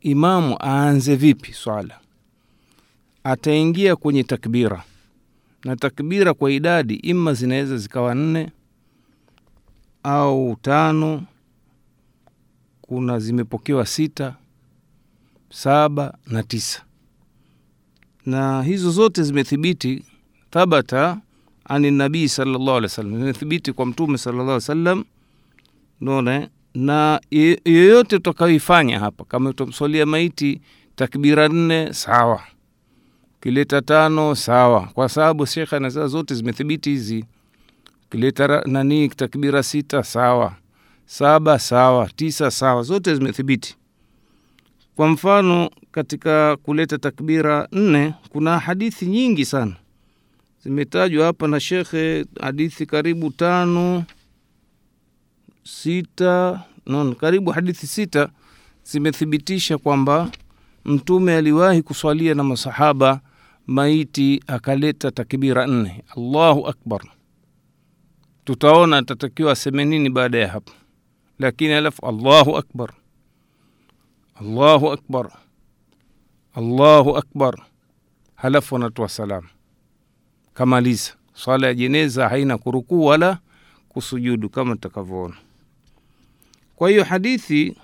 imamu 0.00 0.56
aanze 0.60 1.16
vipi 1.16 1.52
swala. 1.52 1.98
Ataingia 3.24 3.96
kwenye 3.96 4.24
takbira, 4.24 4.84
na 5.64 5.76
takbira 5.76 6.34
kwa 6.34 6.50
idadi 6.50 6.94
ima 6.94 7.34
zinaweza 7.34 7.76
zikawa 7.76 8.14
nne 8.14 8.50
au 10.02 10.56
tano, 10.62 11.24
kuna 12.80 13.18
zimepokewa 13.18 13.86
sita, 13.86 14.34
saba 15.52 16.18
na 16.26 16.42
tisa, 16.42 16.82
na 18.26 18.62
hizo 18.62 18.90
zote 18.90 19.22
zimethibiti 19.22 20.04
thabata 20.50 21.20
ani 21.64 21.90
nabii 21.90 22.28
sallallahu 22.28 22.82
wa 22.82 22.88
salam 22.88 23.18
zimethibiti 23.18 23.72
kwa 23.72 23.86
mtume 23.86 24.18
sallallahu 24.18 24.44
alaihi 24.50 24.54
wasallam. 24.62 25.04
Naona 26.00 26.48
na 26.74 27.20
yoyote 27.64 28.16
utakayoifanya 28.16 28.98
hapa, 28.98 29.24
kama 29.24 29.50
utamswalia 29.50 30.06
maiti 30.06 30.60
takbira 30.96 31.48
nne, 31.48 31.92
sawa, 31.92 32.42
kileta 33.40 33.82
tano, 33.82 34.34
sawa, 34.34 34.86
kwa 34.86 35.08
sababu 35.08 35.46
shekhe 35.46 35.76
anasema 35.76 36.06
zote 36.06 36.34
zimethibiti 36.34 36.90
hizi. 36.90 37.24
Kileta 38.10 38.62
nani 38.66 39.08
takbira 39.08 39.62
sita 39.62 40.02
sawa, 40.02 40.56
saba 41.06 41.58
sawa, 41.58 42.08
tisa 42.16 42.50
sawa, 42.50 42.82
zote 42.82 43.14
zimethibiti. 43.14 43.76
Kwa 45.02 45.10
mfano 45.10 45.70
katika 45.90 46.56
kuleta 46.56 46.98
takbira 46.98 47.68
nne 47.72 48.14
kuna 48.28 48.58
hadithi 48.58 49.06
nyingi 49.06 49.44
sana. 49.44 49.76
Zimetajwa 50.64 51.26
hapa 51.26 51.48
na 51.48 51.60
shekhe, 51.60 52.24
hadithi 52.40 52.86
karibu 52.86 53.30
tano 53.30 54.04
sita, 55.64 56.62
non, 56.86 57.14
karibu 57.14 57.50
hadithi 57.50 57.86
sita 57.86 58.28
zimethibitisha 58.84 59.78
kwamba 59.78 60.30
Mtume 60.84 61.36
aliwahi 61.36 61.82
kuswalia 61.82 62.34
na 62.34 62.44
masahaba 62.44 63.20
maiti 63.66 64.42
akaleta 64.46 65.10
takbira 65.10 65.66
nne, 65.66 66.04
Allahu 66.16 66.66
akbar. 66.68 67.00
Tutaona 68.44 68.98
atatakiwa 68.98 69.52
aseme 69.52 69.84
nini 69.84 70.10
baada 70.10 70.38
ya 70.38 70.48
hapo, 70.48 70.72
lakini 71.38 71.72
alafu 71.72 72.06
Allahu 72.06 72.56
akbar, 72.56 72.92
Allahu 74.42 74.90
akbar, 74.92 75.30
Allahu 76.54 77.16
akbar, 77.16 77.54
halafu 78.34 78.76
anatoa 78.76 79.08
salamu. 79.08 79.48
Kamaliza. 80.54 81.12
Swala 81.34 81.66
ya 81.66 81.74
jeneza 81.74 82.28
haina 82.28 82.58
kurukuu 82.58 83.04
wala 83.04 83.38
kusujudu 83.88 84.48
kama 84.50 84.74
tutakavyoona. 84.74 85.34
Kwa 86.76 86.90
hiyo 86.90 87.04
hadithi 87.04 87.76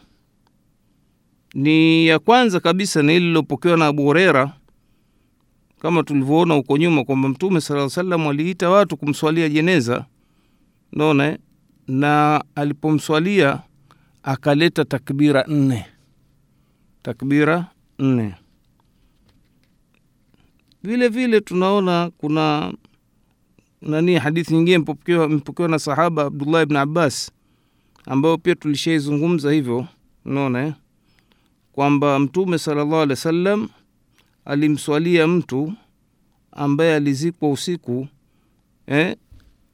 ni 1.54 2.06
ya 2.06 2.18
kwanza 2.18 2.60
kabisa 2.60 3.02
ni 3.02 3.16
ililopokewa 3.16 3.28
lilopokewa 3.28 3.76
na 3.76 3.86
Abu 3.86 4.02
Huraira. 4.02 4.52
Kama 5.82 6.02
tulivyoona 6.02 6.54
huko 6.54 6.76
nyuma 6.78 7.04
kwamba 7.04 7.28
Mtume 7.28 7.60
sala 7.60 7.90
salam 7.90 8.26
aliita 8.28 8.70
watu 8.70 8.96
kumswalia 8.96 9.48
jeneza. 9.48 10.04
Naona 10.92 11.38
na 11.88 12.44
alipomswalia 12.54 13.60
akaleta 14.22 14.84
takbira 14.84 15.44
nne, 15.48 15.86
takbira 17.12 17.66
nne. 17.98 18.34
Vile 20.82 21.08
vile 21.08 21.40
tunaona 21.40 22.10
kuna 22.18 22.72
nani, 23.82 24.14
hadithi 24.18 24.54
nyingine 24.54 24.78
mpokewa 24.78 25.68
na 25.68 25.78
sahaba 25.78 26.22
Abdullah 26.24 26.62
ibn 26.62 26.76
Abbas, 26.76 27.32
ambayo 28.06 28.38
pia 28.38 28.54
tulishaizungumza 28.54 29.52
hivyo, 29.52 29.86
unaona 30.24 30.74
kwamba 31.72 32.18
Mtume 32.18 32.58
sallallahu 32.58 32.94
alaihi 32.96 33.10
wasallam 33.10 33.68
alimswalia 34.44 35.26
mtu 35.26 35.72
ambaye 36.52 36.94
alizikwa 36.94 37.50
usiku 37.50 38.08
eh, 38.86 39.16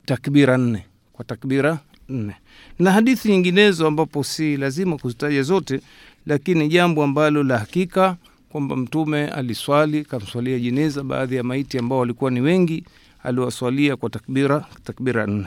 takbira 0.05 0.59
nne 0.59 0.87
kwa 1.13 1.25
takbira 1.25 1.79
nne 2.09 2.35
na 2.79 2.93
hadithi 2.93 3.29
nyinginezo 3.29 3.87
ambapo 3.87 4.25
si 4.25 4.57
lazima 4.57 4.99
kuzitaja 4.99 5.43
zote, 5.43 5.81
lakini 6.27 6.69
jambo 6.69 7.05
ambalo 7.05 7.43
la 7.43 7.59
hakika 7.59 8.17
kwamba 8.49 8.77
Mtume 8.77 9.29
aliswali 9.29 10.05
kamswalia 10.05 10.59
jeneza 10.59 11.03
baadhi 11.03 11.37
ya 11.37 11.43
maiti 11.43 11.79
ambao 11.79 11.99
walikuwa 11.99 12.31
ni 12.31 12.41
wengi, 12.41 12.85
aliwaswalia 13.23 13.97
kwa 13.97 14.11
takbira 14.11 14.67
takbira 14.85 15.27
nne. 15.27 15.47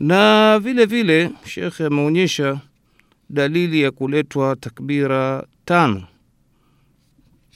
Na 0.00 0.58
vile 0.58 0.86
vile 0.86 1.30
shekhe 1.44 1.86
ameonyesha 1.86 2.60
dalili 3.30 3.82
ya 3.82 3.90
kuletwa 3.90 4.56
takbira 4.56 5.44
tano. 5.64 6.02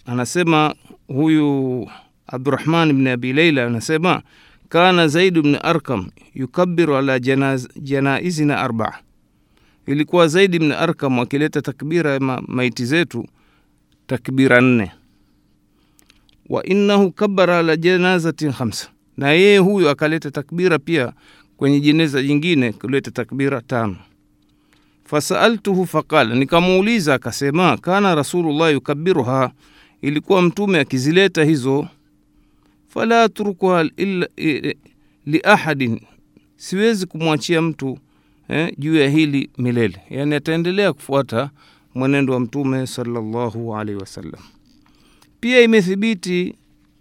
Anasema 0.06 0.74
huyu 1.08 1.86
Abdurahman 2.26 2.92
bni 2.92 3.10
Abi 3.10 3.32
Leila 3.32 3.66
anasema 3.66 4.22
kana 4.68 5.08
Zaid 5.08 5.40
bni 5.42 5.56
Arkam 5.56 6.10
yukabiru 6.34 6.96
ala 6.96 7.18
janaizina 7.82 8.58
arbaa, 8.58 8.94
ilikuwa 9.88 10.28
Zaid 10.28 10.58
bni 10.58 10.72
Arkam 10.72 11.18
akileta 11.20 11.62
takbira 11.62 12.20
ma, 12.20 12.42
maiti 12.46 12.84
zetu 12.84 13.26
takbira 14.06 14.60
nne. 14.60 14.92
Wa 16.48 16.64
innahu 16.66 17.12
kabara 17.12 17.58
ala 17.58 17.76
janazatin 17.76 18.52
khamsa, 18.52 18.88
na 19.16 19.30
yeye 19.32 19.58
huyu 19.58 19.88
akaleta 19.88 20.30
takbira 20.30 20.78
pia 20.78 21.12
kwenye 21.56 21.80
jeneza 21.80 22.22
jingine 22.22 22.72
kuleta 22.72 23.10
takbira 23.10 23.60
tano. 23.60 23.96
Fasaaltuhu 25.04 25.86
faqala, 25.86 26.34
nikamuuliza 26.34 27.14
akasema, 27.14 27.76
kana 27.76 28.14
Rasulullah 28.14 28.72
yukabiruha, 28.72 29.50
ilikuwa 30.02 30.42
mtume 30.42 30.80
akizileta 30.80 31.44
hizo 31.44 31.88
fala 32.88 33.22
atrukuha 33.22 33.84
illa 33.96 34.28
eh, 34.36 34.76
liahadin 35.26 36.00
siwezi 36.56 37.06
kumwachia 37.06 37.62
mtu 37.62 37.98
eh, 38.48 38.74
juu 38.78 38.94
ya 38.96 39.08
hili 39.10 39.50
milele. 39.58 40.00
Yaani 40.10 40.34
ataendelea 40.34 40.92
kufuata 40.92 41.50
mwenendo 41.94 42.32
wa 42.32 42.40
mtume 42.40 42.86
sallallahu 42.86 43.76
alaihi 43.76 44.00
wasallam. 44.00 44.40
Pia 45.40 45.60
imethibiti 45.60 46.54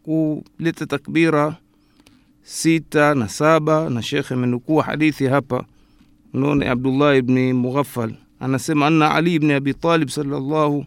kuleta 0.03 0.85
takbira 0.85 1.55
sita 2.43 3.15
na 3.15 3.27
saba 3.29 3.89
na 3.89 4.01
shekhe 4.01 4.33
amenukua 4.33 4.83
hadithi 4.83 5.25
hapa. 5.27 5.65
Unaona, 6.33 6.71
abdullah 6.71 7.17
ibni 7.17 7.53
mughafal 7.53 8.13
anasema 8.39 8.87
anna 8.87 9.13
ali 9.15 9.33
ibni 9.35 9.53
abi 9.53 9.73
talib 9.73 10.09
sallallahu 10.09 10.85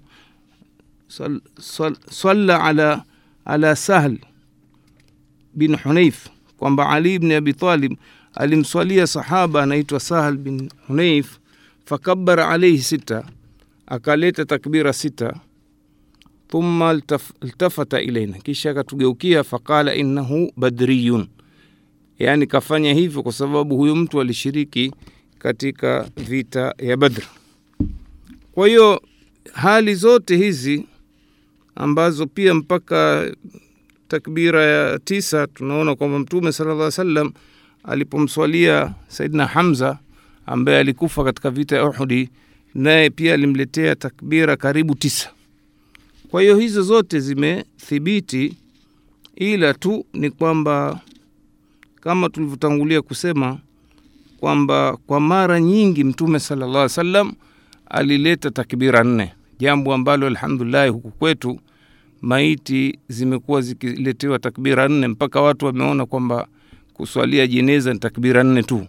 sal, 1.08 1.40
sal, 1.60 1.96
salla 2.10 2.64
ala, 2.64 3.04
ala 3.44 3.76
sahl 3.76 4.18
bin 5.54 5.76
Hunayf, 5.76 6.28
kwamba 6.58 6.88
ali 6.90 7.14
ibni 7.14 7.34
abi 7.34 7.54
talib 7.54 7.92
alimswalia 8.34 9.06
sahaba 9.06 9.62
anaitwa 9.62 10.00
sahal 10.00 10.36
bin 10.36 10.70
hunaif 10.86 11.38
fakabara 11.84 12.48
alaihi 12.48 12.78
sita 12.78 13.24
akaleta 13.86 14.44
takbira 14.44 14.92
sita 14.92 15.40
thumma 16.48 16.92
iltaf, 16.92 17.30
iltafata 17.42 18.00
ilaina 18.00 18.38
kisha 18.38 18.70
akatugeukia 18.70 19.44
faqala 19.44 19.94
innahu 19.94 20.52
badriyun. 20.56 21.26
Yaani 22.18 22.46
kafanya 22.46 22.94
hivyo 22.94 23.22
kwa 23.22 23.32
sababu 23.32 23.76
huyo 23.76 23.96
mtu 23.96 24.20
alishiriki 24.20 24.92
katika 25.38 26.10
vita 26.16 26.74
ya 26.78 26.96
badr. 26.96 27.22
Kwa 28.52 28.68
hiyo 28.68 29.02
hali 29.52 29.94
zote 29.94 30.36
hizi 30.36 30.86
ambazo 31.74 32.26
pia 32.26 32.54
mpaka 32.54 33.30
takbira 34.08 34.64
ya 34.64 34.98
tisa 34.98 35.46
tunaona 35.46 35.94
kwamba 35.96 36.18
mtume 36.18 36.52
sala 36.52 36.74
llah 36.74 36.90
sallam 36.90 37.32
alipomswalia 37.84 38.94
saidina 39.08 39.46
hamza 39.46 39.98
ambaye 40.46 40.78
alikufa 40.78 41.24
katika 41.24 41.50
vita 41.50 41.76
ya 41.76 41.84
uhudi 41.84 42.28
naye 42.74 43.10
pia 43.10 43.34
alimletea 43.34 43.94
takbira 43.96 44.56
karibu 44.56 44.94
tisa. 44.94 45.30
Kwa 46.30 46.42
hiyo 46.42 46.56
hizo 46.56 46.82
zote 46.82 47.20
zimethibiti 47.20 48.56
ila 49.36 49.74
tu 49.74 50.06
ni 50.12 50.30
kwamba 50.30 51.00
kama 52.00 52.28
tulivyotangulia 52.28 53.02
kusema 53.02 53.58
kwamba 54.40 54.96
kwa 55.06 55.20
mara 55.20 55.60
nyingi 55.60 56.04
mtume 56.04 56.38
sala 56.40 56.66
llah 56.66 56.88
salam 56.88 57.32
alileta 57.90 58.50
takbira 58.50 59.04
nne 59.04 59.32
jambo 59.58 59.94
ambalo 59.94 60.26
alhamdulillahi 60.26 60.90
huku 60.90 61.10
kwetu 61.10 61.60
maiti 62.20 62.98
zimekuwa 63.08 63.60
zikiletewa 63.60 64.38
takbira 64.38 64.88
nne 64.88 65.08
mpaka 65.08 65.40
watu 65.40 65.66
wameona 65.66 66.06
kwamba 66.06 66.48
kuswalia 67.04 67.46
jeneza 67.46 67.92
ni 67.92 67.98
takbira 67.98 68.42
nne 68.42 68.62
tu. 68.62 68.86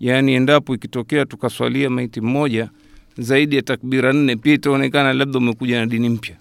Yaani 0.00 0.32
endapo 0.34 0.74
ikitokea 0.74 1.26
tukaswalia 1.26 1.90
maiti 1.90 2.20
mmoja 2.20 2.70
zaidi 3.18 3.56
ya 3.56 3.62
takbira 3.62 4.12
nne 4.12 4.36
pia 4.36 4.54
itaonekana 4.54 5.12
labda 5.12 5.38
umekuja 5.38 5.80
na 5.80 5.86
dini 5.86 6.08
mpya. 6.08 6.36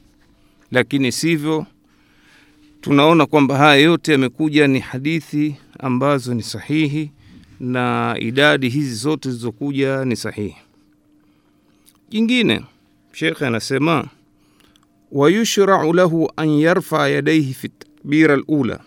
Lakini 0.71 1.11
sivyo 1.11 1.65
tunaona 2.81 3.25
kwamba 3.25 3.57
haya 3.57 3.81
yote 3.81 4.11
yamekuja 4.11 4.67
ni 4.67 4.79
hadithi 4.79 5.55
ambazo 5.79 6.33
ni 6.33 6.43
sahihi 6.43 7.11
na 7.59 8.15
idadi 8.19 8.69
hizi 8.69 8.95
zote 8.95 9.29
zilizokuja 9.29 10.05
ni 10.05 10.15
sahihi. 10.15 10.55
Jingine 12.09 12.61
shekhe 13.13 13.45
anasema 13.47 14.07
wayushrau 15.11 15.93
lahu 15.93 16.31
an 16.35 16.49
yarfaa 16.49 17.07
yadaihi 17.07 17.53
fi 17.53 17.69
takbira 17.69 18.35
lula 18.35 18.79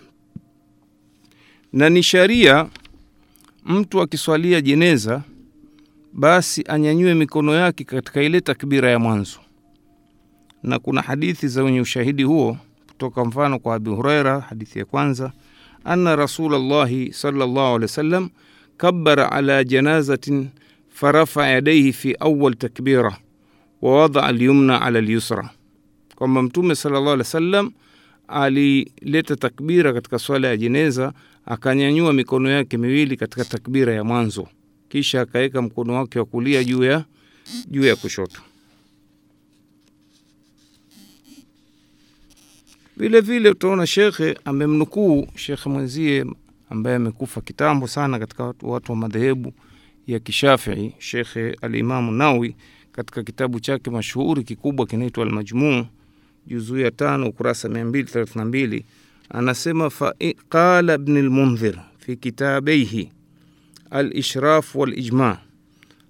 na 1.72 1.88
ni 1.90 2.02
sharia 2.02 2.66
mtu 3.64 4.00
akiswalia 4.00 4.60
jeneza 4.60 5.22
basi 6.12 6.64
anyanyue 6.68 7.14
mikono 7.14 7.54
yake 7.54 7.84
katika 7.84 8.22
ile 8.22 8.40
takbira 8.40 8.90
ya 8.90 8.98
mwanzo. 8.98 9.38
Na 10.62 10.78
kuna 10.78 11.02
hadithi 11.02 11.48
za 11.48 11.62
wenye 11.62 11.80
ushahidi 11.80 12.22
huo 12.22 12.56
kutoka 12.88 13.24
mfano 13.24 13.58
kwa 13.58 13.74
abi 13.74 13.90
huraira 13.90 14.40
hadithi 14.40 14.78
ya 14.78 14.84
kwanza 14.84 15.32
anna 15.84 16.16
rasulllahi 16.16 17.12
salllah 17.12 17.66
alehi 17.66 17.82
wasallam 17.82 18.30
kabara 18.76 19.32
ala 19.32 19.64
janazatin 19.64 20.48
farafa 20.88 21.46
yadaihi 21.48 21.92
fi 21.92 22.16
awal 22.20 22.54
takbira 22.54 23.16
wawadaa 23.82 24.32
lyumna 24.32 24.82
ala 24.82 25.00
lyusra 25.00 25.50
kwamba 26.14 26.42
mtume 26.42 26.74
salllah 26.74 27.02
alehi 27.02 27.18
wasallam 27.18 27.72
alileta 28.28 29.36
takbira 29.36 29.92
katika 29.92 30.18
swala 30.18 30.48
ya 30.48 30.56
jeneza 30.56 31.12
akanyanyua 31.48 32.12
mikono 32.12 32.50
yake 32.50 32.76
miwili 32.78 33.16
katika 33.16 33.44
takbira 33.44 33.94
ya 33.94 34.04
mwanzo. 34.04 34.48
Kisha 34.88 35.20
akaweka 35.20 35.62
mkono 35.62 35.94
wake 35.94 36.18
wa 36.18 36.24
kulia 36.24 36.64
juu 36.64 36.84
ya 36.84 37.04
juu 37.70 37.84
ya 37.84 37.96
kushoto. 37.96 38.40
Vile 42.96 43.20
vile 43.20 43.50
utaona 43.50 43.86
shekhe 43.86 44.36
amemnukuu 44.44 45.26
shekhe 45.34 45.68
mwenzie 45.70 46.24
ambaye 46.70 46.96
amekufa 46.96 47.40
kitambo 47.40 47.86
sana 47.86 48.18
katika 48.18 48.54
watu, 48.62 48.92
wa 48.92 48.96
madhehebu 48.96 49.52
ya 50.06 50.18
kishafii 50.18 50.94
shekhe 50.98 51.56
alimamu 51.60 52.12
nawi 52.12 52.56
katika 52.92 53.22
kitabu 53.22 53.60
chake 53.60 53.90
mashuhuri 53.90 54.44
kikubwa 54.44 54.86
kinaitwa 54.86 55.24
almajmuu 55.24 55.86
juzuu 56.46 56.78
ya 56.78 56.90
tano 56.90 57.28
ukurasa 57.28 57.68
mia 57.68 57.84
mbili 57.84 58.04
thelathini 58.08 58.44
mbili 58.44 58.84
anasema 59.30 59.90
qala 60.48 60.98
bni 60.98 61.22
lmundhir 61.22 61.78
fi 61.98 62.16
kitabeihi 62.16 63.12
alishraf 63.90 64.74
walijma. 64.76 65.38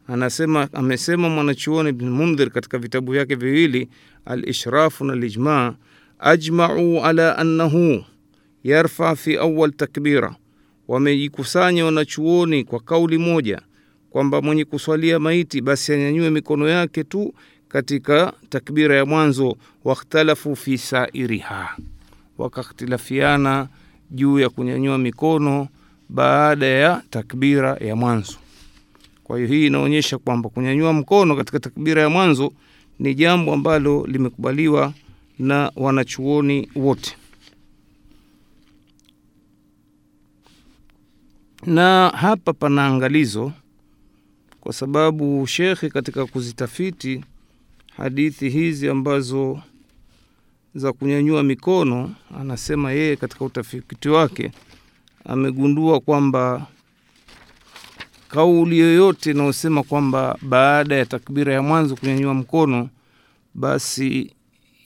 Anasema 0.07 0.69
amesema 0.73 1.29
mwanachuoni 1.29 1.93
bni 1.93 2.11
mundhir 2.11 2.51
katika 2.51 2.79
vitabu 2.79 3.13
vyake 3.13 3.35
viwili 3.35 3.89
alishrafu 4.25 5.05
na 5.05 5.15
lijma 5.15 5.75
ajmau 6.19 7.05
ala 7.05 7.39
annahu 7.39 8.05
yarfa 8.65 9.17
fi 9.17 9.37
awwal 9.37 9.73
takbira. 9.73 10.37
Wamejikusanya 10.89 11.85
wanachuoni 11.85 12.65
kwa 12.65 12.81
kauli 12.81 13.19
moja 13.19 13.61
kwamba 14.11 14.43
mwenye 14.43 14.65
kuswalia 14.65 15.19
maiti 15.19 15.61
basi 15.61 15.93
anyanyue 15.93 16.31
mikono 16.31 16.69
yake 16.69 17.05
tu 17.05 17.35
katika 17.69 18.33
takbira 18.49 18.97
ya 18.97 19.07
mwanzo 19.07 19.57
wakhtalafu 19.85 20.57
fi 20.57 20.79
sairiha 20.79 21.77
wakakhtilafiana 22.39 23.69
juu 24.11 24.39
ya 24.39 24.49
kunyanyua 24.49 24.99
mikono 24.99 25.69
baada 26.09 26.67
ya 26.67 27.03
takbira 27.11 27.77
ya 27.77 27.97
mwanzo. 27.97 28.37
Kwa 29.25 29.37
hiyo 29.37 29.49
hii 29.49 29.67
inaonyesha 29.67 30.19
kwamba 30.19 30.49
kunyanyua 30.49 30.93
mkono 30.93 31.37
katika 31.37 31.61
takbira 31.61 32.03
ya 32.03 32.09
mwanzo 32.11 32.53
ni 32.99 33.15
jambo 33.15 33.53
ambalo 33.55 34.07
limekubaliwa 34.07 34.93
na 35.39 35.73
wanachuoni 35.77 36.69
wote. 36.75 37.17
Na 41.67 42.09
hapa 42.09 42.53
pana 42.53 42.87
angalizo 42.87 43.53
kwa 44.61 44.73
sababu 44.73 45.47
shekhe 45.47 45.89
katika 45.89 46.27
kuzitafiti 46.27 47.25
hadithi 47.97 48.49
hizi 48.49 48.89
ambazo 48.89 49.63
za 50.75 50.93
kunyanyua 50.93 51.43
mikono 51.43 52.15
anasema 52.41 52.93
yeye 52.93 53.17
katika 53.17 53.45
utafiti 53.45 54.09
wake 54.09 54.53
amegundua 55.25 56.01
kwamba 56.01 56.67
kauli 58.29 58.79
yoyote 58.79 59.31
inayosema 59.31 59.83
kwamba 59.83 60.39
baada 60.43 60.97
ya 60.97 61.07
takbira 61.07 61.53
ya 61.55 61.63
mwanzo 61.63 61.97
kunyanyua 61.97 62.35
mkono 62.35 62.89
basi 63.55 64.33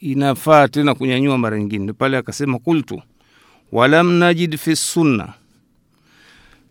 inafaa 0.01 0.69
tena 0.69 0.95
kunyanyua 0.95 1.39
mara 1.39 1.59
nyingine. 1.59 1.93
Pale 1.93 2.17
akasema 2.17 2.59
kultu 2.59 3.03
walam 3.73 4.13
najid 4.13 4.57
fi 4.57 4.77
sunna 4.77 5.33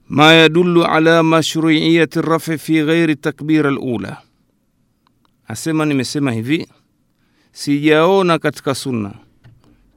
ma 0.09 0.33
yadulu 0.33 0.85
ala 0.85 1.23
mashruiyati 1.23 2.21
rafi 2.21 2.57
fi 2.57 2.83
ghairi 2.83 3.15
takbira 3.15 3.71
lula 3.71 4.17
asema 5.47 5.85
nimesema 5.85 6.31
hivi 6.31 6.67
sijaona 7.51 8.39
katika 8.39 8.75
sunna. 8.75 9.11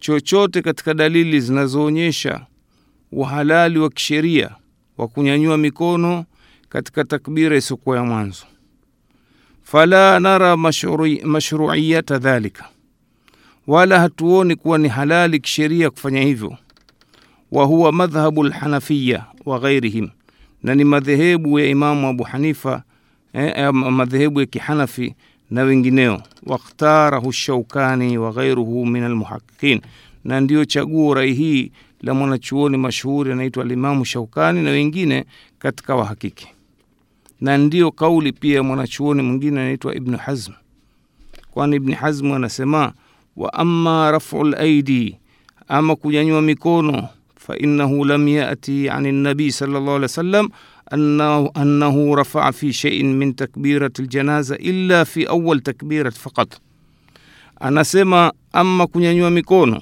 Chochote 0.01 0.63
katika 0.63 0.95
dalili 0.95 1.41
zinazoonyesha 1.41 2.47
uhalali 3.13 3.79
wa 3.79 3.91
kisheria 3.91 4.51
wa 4.99 5.09
kunyanyua 5.09 5.57
mikono 5.57 6.25
katika 6.69 7.05
takbira 7.05 7.57
isiyokuwa 7.57 7.97
ya 7.97 8.05
mwanzo. 8.05 8.45
Fala 9.63 10.21
nara 10.21 10.57
mashruiyata 11.25 12.19
dhalika. 12.19 12.65
Wala 13.67 14.01
hatuoni 14.01 14.57
kuwa 14.57 14.79
ni 14.79 14.89
halali 14.89 15.41
kisheria 15.41 15.91
kufanya 15.91 16.21
hivyo. 16.21 16.57
Wa 17.53 17.65
huwa 17.65 17.93
madhhabu 17.93 18.45
lhanafiya 18.45 19.25
wa 19.45 19.59
ghairihim. 19.59 20.09
Na 20.63 20.75
ni 20.75 20.85
madhehebu 20.85 21.59
ya 21.59 21.67
imamu 21.67 22.09
abu 22.09 22.23
hanifa 22.23 22.83
eh, 23.33 23.73
madhehebu 23.73 24.41
ya 24.41 24.47
kihanafi 24.47 25.15
na 25.55 25.63
wengineo. 25.63 26.23
Wakhtarahu 26.47 27.33
shaukani 27.33 28.19
wa 28.19 28.33
ghairuhu 28.33 28.87
min 28.87 29.03
almuhaqiqin 29.03 29.81
na 30.25 30.41
ndiyo 30.41 30.65
chaguo 30.65 31.15
rai 31.15 31.33
hii 31.35 31.71
la 32.03 32.15
mwanachuoni 32.15 32.77
mashuhuri 32.77 33.33
anaitwa 33.33 33.65
Alimamu 33.65 34.05
Shaukani 34.05 34.63
na 34.63 34.71
wengine 34.71 35.25
katika 35.59 35.95
wahakiki, 35.97 36.49
na 37.41 37.59
ndio 37.59 37.91
kauli 37.91 38.33
pia 38.33 38.63
mwanachuoni 38.63 39.23
mwingine 39.23 39.61
anaitwa 39.61 39.95
Ibnu 39.95 40.17
Hazm, 40.19 40.53
kwani 41.51 41.77
Ibni 41.77 41.95
Hazm 41.95 42.33
anasema 42.33 42.93
wa 43.37 43.53
amma 43.53 44.11
rafu 44.11 44.45
laidi, 44.45 45.19
ama 45.69 45.97
kunyanyua 45.97 46.43
mikono, 46.43 47.09
fainahu 47.37 48.05
lam 48.05 48.29
yati 48.29 48.89
ani 48.89 49.13
nabii 49.13 49.51
sallallahu 49.51 49.89
alaihi 49.91 50.03
wasallam 50.03 50.49
أنه, 50.94 51.52
أنه 51.58 52.16
رفع 52.16 52.52
في 52.52 52.74
شيء 52.74 53.04
من 53.04 53.36
تكبيرة 53.36 53.92
الجنازة 54.00 54.56
إلا 54.56 55.04
في 55.04 55.30
أول 55.30 55.60
تكبيرة 55.60 56.10
فقط 56.10 56.62
anasema 57.62 58.34
ama 58.54 58.88
kunyanyua 58.88 59.30
mikono 59.30 59.82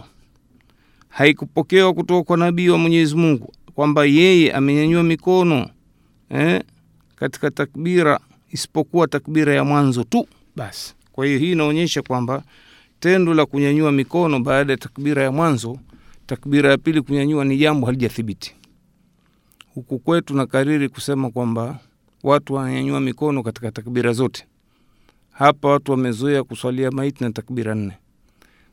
haikupokewa 1.09 1.93
kutoka 1.93 2.23
kwa 2.23 2.37
nabii 2.37 2.69
wa 2.69 2.77
Mwenyezi 2.77 3.15
Mungu 3.15 3.53
kwamba 3.75 4.05
yeye 4.05 4.53
amenyanyua 4.53 5.03
mikono 5.03 5.69
eh, 6.29 6.63
katika 7.15 7.51
takbira 7.51 8.19
isipokuwa 8.51 9.07
takbira 9.07 9.53
ya 9.55 9.63
mwanzo 9.63 10.03
tu 10.03 10.27
basi. 10.55 10.95
Kwa 11.11 11.25
hiyo 11.25 11.39
hii 11.39 11.51
inaonyesha 11.51 12.01
kwamba 12.01 12.43
tendo 12.99 13.33
la 13.33 13.45
kunyanyua 13.45 13.91
mikono 13.91 14.39
baada 14.39 14.73
ya 14.73 14.77
takbira 14.77 15.23
ya 15.23 15.31
mwanzo, 15.31 15.79
takbira 16.27 16.71
ya 16.71 16.77
pili 16.77 17.01
kunyanyua 17.01 17.45
ni 17.45 17.57
jambo 17.57 17.85
halijathibiti 17.85 18.55
huku 19.74 19.98
kwetu 19.98 20.34
na 20.34 20.46
kariri 20.46 20.88
kusema 20.88 21.30
kwamba 21.30 21.78
watu 22.22 22.54
wananyanyua 22.54 23.00
mikono 23.00 23.42
katika 23.42 23.70
takbira 23.72 24.12
zote. 24.12 24.46
Hapa 25.32 25.68
watu 25.68 25.90
wamezoea 25.92 26.44
kuswalia 26.44 26.90
maiti 26.90 27.24
na 27.24 27.32
takbira 27.32 27.74
nne, 27.74 27.92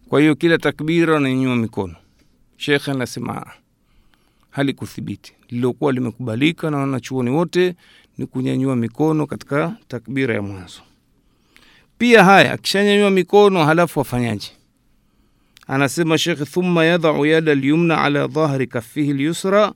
kwa 0.09 0.19
hiyo 0.19 0.35
kila 0.35 0.57
takbira 0.57 1.13
wananyanyua 1.13 1.55
mikono. 1.55 1.95
Shekhe 2.57 2.91
anasema 2.91 3.45
halikuthibiti. 4.49 5.33
Lililokuwa 5.49 5.91
limekubalika 5.91 6.71
na 6.71 6.77
wanachuoni 6.77 7.29
wote 7.29 7.75
ni 8.17 8.25
kunyanyua 8.25 8.75
mikono 8.75 9.27
katika 9.27 9.75
takbira 9.87 10.35
ya 10.35 10.41
mwanzo. 10.41 10.81
Pia 11.97 12.23
haya, 12.23 12.53
akishanyanyua 12.53 13.09
mikono 13.09 13.65
halafu 13.65 14.01
afanyaje? 14.01 14.51
Anasema 15.67 16.17
Shekhe, 16.17 16.45
thumma 16.45 16.85
yadhau 16.85 17.25
yada 17.25 17.55
lyumna 17.55 18.01
ala 18.03 18.27
dhahri 18.27 18.67
kafihi 18.67 19.13
lyusra 19.13 19.73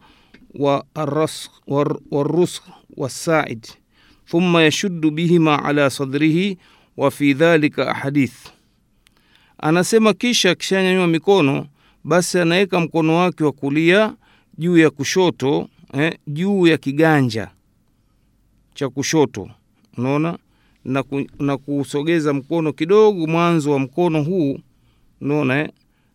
والرسغ 2.10 2.62
والساعد 2.96 3.66
ثم 4.28 4.58
يشد 4.58 5.00
بهما 5.00 5.54
على 5.54 5.90
صدره 5.90 6.56
وفي 6.96 7.32
ذلك 7.32 7.80
أحاديث 7.80 8.32
anasema 9.62 10.12
kisha 10.14 10.50
akishanyanyua 10.50 11.06
mikono 11.06 11.66
basi 12.04 12.38
anaweka 12.38 12.80
mkono 12.80 13.16
wake 13.16 13.44
wa 13.44 13.52
kulia 13.52 14.14
juu 14.58 14.76
ya 14.78 14.90
kushoto 14.90 15.68
eh, 15.92 16.18
juu 16.26 16.66
ya 16.66 16.76
kiganja 16.78 17.50
cha 18.74 18.88
kushoto 18.88 19.50
unaona 19.96 20.38
na, 20.84 21.02
ku, 21.02 21.26
na 21.38 21.56
kusogeza 21.56 22.32
mkono 22.32 22.72
kidogo 22.72 23.26
mwanzo 23.26 23.70
wa 23.72 23.78
mkono 23.78 24.22
huu 24.22 24.58
unaona 25.20 25.60
eh, 25.60 25.70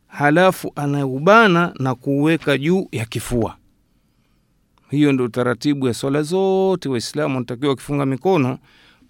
halafu 0.07 0.71
anaubana 0.75 1.73
na 1.79 1.95
kuuweka 1.95 2.57
juu 2.57 2.87
ya 2.91 3.05
kifua 3.05 3.57
hiyo 4.90 5.12
ndio 5.12 5.28
taratibu 5.28 5.86
ya 5.86 5.94
swala 5.94 6.22
zote. 6.22 6.88
Waislamu 6.88 7.34
wanatakiwa 7.34 7.70
wakifunga 7.70 8.06
mikono, 8.06 8.58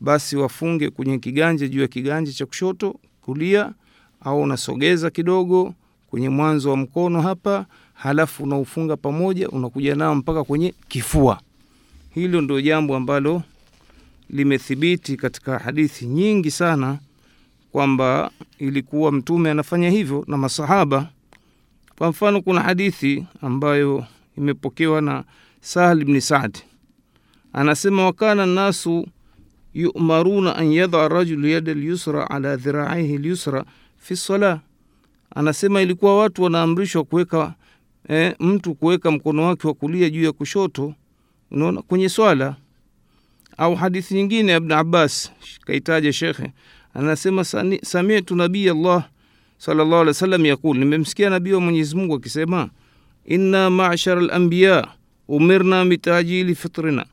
basi 0.01 0.37
wafunge 0.37 0.91
kwenye 0.91 1.19
kiganja 1.19 1.69
juu 1.69 1.81
ya 1.81 1.89
kiganja 1.89 2.33
cha 2.33 2.47
kushoto 2.47 2.97
kulia, 3.23 3.73
au 4.21 4.43
unasogeza 4.43 5.11
kidogo 5.11 5.75
kwenye 6.11 6.29
mwanzo 6.29 6.71
wa 6.71 6.77
mkono 6.77 7.21
hapa, 7.23 7.67
halafu 7.95 8.43
unaufunga 8.43 8.97
pamoja, 8.97 9.49
unakuja 9.49 9.95
nao 9.95 10.15
mpaka 10.15 10.45
kwenye 10.45 10.75
kifua. 10.89 11.41
Hilo 12.11 12.41
ndio 12.41 12.61
jambo 12.61 12.97
ambalo 12.97 13.43
limethibiti 14.31 15.17
katika 15.17 15.59
hadithi 15.59 16.07
nyingi 16.07 16.51
sana 16.51 16.99
kwamba 17.73 18.31
ilikuwa 18.59 19.13
Mtume 19.13 19.51
anafanya 19.51 19.91
hivyo 19.91 20.25
na 20.27 20.37
masahaba. 20.37 21.09
Kwa 21.99 22.09
mfano, 22.09 22.43
kuna 22.43 22.61
hadithi 22.61 23.25
ambayo 23.43 24.05
imepokewa 24.39 25.01
na 25.01 25.25
Sahal 25.61 26.05
bni 26.05 26.21
Saad 26.21 26.59
anasema 27.53 28.05
wakana 28.05 28.47
nasu 28.47 29.07
yumaruna 29.75 30.57
an 30.57 30.73
yadha 30.73 31.09
rajulu 31.09 31.49
yada 31.49 31.75
lyusra 31.75 32.31
ala 32.31 32.57
dhiraihi 32.57 33.19
lyusra 33.19 33.65
fi 33.97 34.17
sala. 34.17 34.61
Anasema 35.35 35.83
ilikuwa 35.83 36.19
watu 36.19 36.43
wanaamrishwa 36.43 37.05
kuweka 37.05 37.55
eh, 38.09 38.35
mtu 38.41 38.75
kuweka 38.75 39.11
mkono 39.11 39.45
wake 39.47 39.67
wa 39.67 39.75
kulia 39.75 40.11
juu 40.11 40.25
ya 40.25 40.33
kushoto, 40.33 40.95
unaona 41.51 41.83
kwenye 41.83 42.09
swala. 42.09 42.57
Au 43.57 43.75
hadithi 43.75 44.15
nyingine 44.15 44.53
ya 44.53 44.59
Ibn 44.59 44.73
Abbas 44.73 45.33
kaitaja 45.67 46.13
shekhe, 46.13 46.53
anasema 46.95 47.45
samitu 47.83 48.37
nabii 48.37 48.69
Allah 48.71 49.09
sallallahu 49.59 49.95
alaihi 49.95 50.09
wasallam 50.09 50.47
yaqul, 50.47 50.79
nimemsikia 50.79 51.31
nabii 51.31 51.53
wa 51.53 51.61
Mwenyezi 51.61 51.97
Mungu 51.97 52.15
akisema 52.15 52.71
inna 53.25 53.71
mashara 53.71 54.21
alambiya 54.21 54.89
umirna 55.29 55.85
mitajili 55.85 56.55
fitrina, 56.55 57.07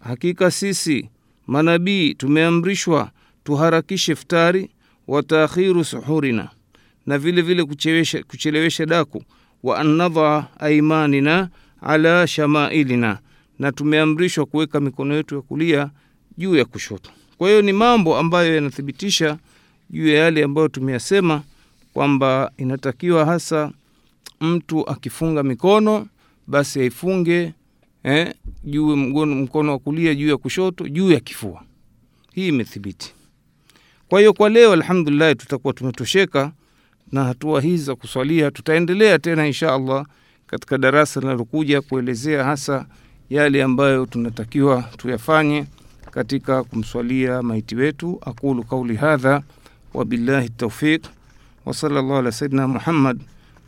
hakika 0.00 0.50
sisi 0.50 1.08
manabii 1.46 2.14
tumeamrishwa 2.14 3.10
tuharakishe 3.44 4.12
iftari 4.12 4.70
wa 5.08 5.22
taakhiru 5.22 5.84
suhurina, 5.84 6.48
na 7.06 7.18
vile 7.18 7.42
vile 7.42 7.64
kuchelewesha, 7.64 8.22
kuchelewesha 8.22 8.86
daku. 8.86 9.22
Wa 9.62 9.78
annadha 9.78 10.46
aimanina 10.60 11.48
ala 11.82 12.26
shamailina, 12.26 13.18
na 13.58 13.72
tumeamrishwa 13.72 14.46
kuweka 14.46 14.80
mikono 14.80 15.14
yetu 15.14 15.34
ya 15.34 15.40
kulia 15.42 15.90
juu 16.38 16.56
ya 16.56 16.64
kushoto. 16.64 17.10
Kwa 17.38 17.48
hiyo 17.48 17.62
ni 17.62 17.72
mambo 17.72 18.18
ambayo 18.18 18.54
yanathibitisha 18.54 19.38
juu 19.90 20.08
ya 20.08 20.18
yale 20.18 20.44
ambayo 20.44 20.68
tumeyasema 20.68 21.42
kwamba 21.92 22.52
inatakiwa 22.56 23.24
hasa 23.24 23.70
mtu 24.40 24.88
akifunga 24.90 25.42
mikono 25.42 26.06
basi 26.46 26.80
aifunge 26.80 27.52
eh, 28.02 28.34
juu 28.64 28.96
mkono 28.96 29.72
wa 29.72 29.78
kulia 29.78 30.14
juu 30.14 30.28
ya 30.28 30.36
kushoto 30.36 30.88
juu 30.88 31.12
ya 31.12 31.20
kifua. 31.20 31.62
Hii 32.34 32.48
imethibiti. 32.48 33.14
Kwa 34.08 34.20
hiyo 34.20 34.32
kwa 34.32 34.48
leo 34.48 34.72
alhamdulillah, 34.72 35.36
tutakuwa 35.36 35.72
tumetosheka 35.74 36.52
na 37.12 37.24
hatua 37.24 37.60
hizi 37.60 37.84
za 37.84 37.94
kuswalia. 37.96 38.50
Tutaendelea 38.50 39.18
tena 39.18 39.46
insha 39.46 39.74
Allah 39.74 40.06
katika 40.46 40.78
darasa 40.78 41.20
linalokuja 41.20 41.80
kuelezea 41.80 42.44
hasa 42.44 42.86
yale 43.30 43.62
ambayo 43.62 44.06
tunatakiwa 44.06 44.82
tuyafanye 44.96 45.64
katika 46.10 46.64
kumswalia 46.64 47.42
maiti 47.42 47.76
wetu. 47.76 48.18
Aqulu 48.26 48.64
qauli 48.64 48.96
hadha 48.96 49.42
wabillahi 49.94 50.48
taufiq 50.48 51.04
wa 51.64 51.74
sallallahu 51.74 52.16
ala 52.16 52.32
sayidina 52.32 52.68
Muhammad 52.68 53.20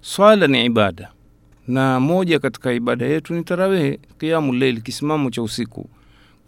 Swala 0.00 0.46
ni 0.46 0.64
ibada, 0.64 1.08
na 1.70 2.00
moja 2.00 2.38
katika 2.38 2.72
ibada 2.72 3.06
yetu 3.06 3.34
ni 3.34 3.44
tarawehe, 3.44 3.98
kiamu 4.18 4.52
leili, 4.52 4.80
kisimamo 4.80 5.30
cha 5.30 5.42
usiku. 5.42 5.88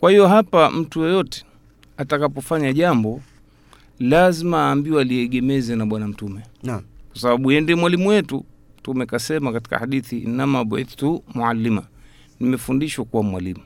Kwa 0.01 0.11
hiyo 0.11 0.29
hapa 0.29 0.71
mtu 0.71 1.01
yoyote 1.01 1.45
atakapofanya 1.97 2.73
jambo 2.73 3.21
lazima 4.01 4.59
aambiwe 4.59 5.01
aliegemeze 5.01 5.77
na 5.77 5.87
Bwana 5.87 6.09
Mtume, 6.09 6.41
kwa 7.13 7.21
sababu 7.21 7.53
yeye 7.53 7.75
mwalimu 7.75 8.09
wetu. 8.09 8.45
Mtume 8.79 9.07
kasema 9.07 9.53
katika 9.53 9.79
hadithi, 9.79 10.19
inama 10.19 10.65
buithtu 10.65 11.23
muallima, 11.35 11.83
nimefundishwa 12.41 13.05
kuwa 13.05 13.23
mwalimu. 13.23 13.61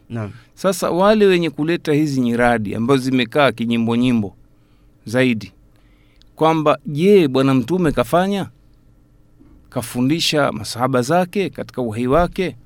Sasa 0.55 0.91
wale 0.91 1.27
wenye 1.27 1.51
kuleta 1.51 1.93
hizi 1.93 2.21
nyiradi 2.21 2.75
ambazo 2.75 3.03
zimekaa 3.03 3.53
kinyimbo 3.53 3.97
nyimbo 3.97 4.37
zaidi, 5.07 5.53
kwamba 6.35 6.79
je, 6.87 7.29
bwana 7.29 7.55
mtume 7.55 7.93
kafanya 7.93 8.47
kafundisha 9.81 10.53
masahaba 10.53 11.03
zake 11.03 11.51
katika 11.51 11.83
uhai 11.83 12.07
wake, 12.07 12.57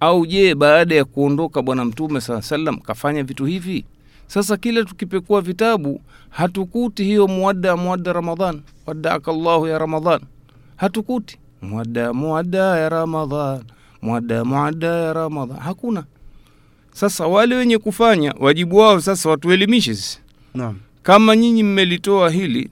au 0.00 0.26
je 0.26 0.54
baada 0.54 0.94
ya 0.94 1.04
kuondoka 1.04 1.62
bwana 1.62 1.84
mtume 1.84 2.20
saa 2.20 2.42
salam 2.42 2.78
kafanya 2.78 3.22
vitu 3.22 3.44
hivi? 3.44 3.84
Sasa 4.26 4.56
kile 4.56 4.84
tukipekua 4.84 5.40
vitabu 5.40 6.00
hatukuti 6.28 7.04
hiyo 7.04 7.28
muwadda 7.28 7.76
muwadda 7.76 8.12
ramadan 8.12 8.62
waddaaka 8.86 9.32
llahu 9.32 9.66
ya 9.66 9.78
ramadan 9.78 10.20
hatukuti. 10.76 11.38
Muwadda 11.62 12.12
muwadda 12.12 12.58
ya 12.78 12.88
ramadan 12.88 13.62
muwadda 14.02 14.44
muwadda 14.44 14.86
ya 14.88 15.12
ramadan 15.12 15.58
hakuna. 15.58 16.04
Sasa 16.92 17.26
wale 17.26 17.54
wenye 17.56 17.78
kufanya 17.78 18.34
wajibu 18.40 18.76
wao 18.76 19.00
sasa 19.00 19.30
watuelimishe 19.30 19.94
sisi, 19.94 20.18
naam, 20.54 20.76
kama 21.02 21.36
nyinyi 21.36 21.62
mmelitoa 21.62 22.30
hili, 22.30 22.70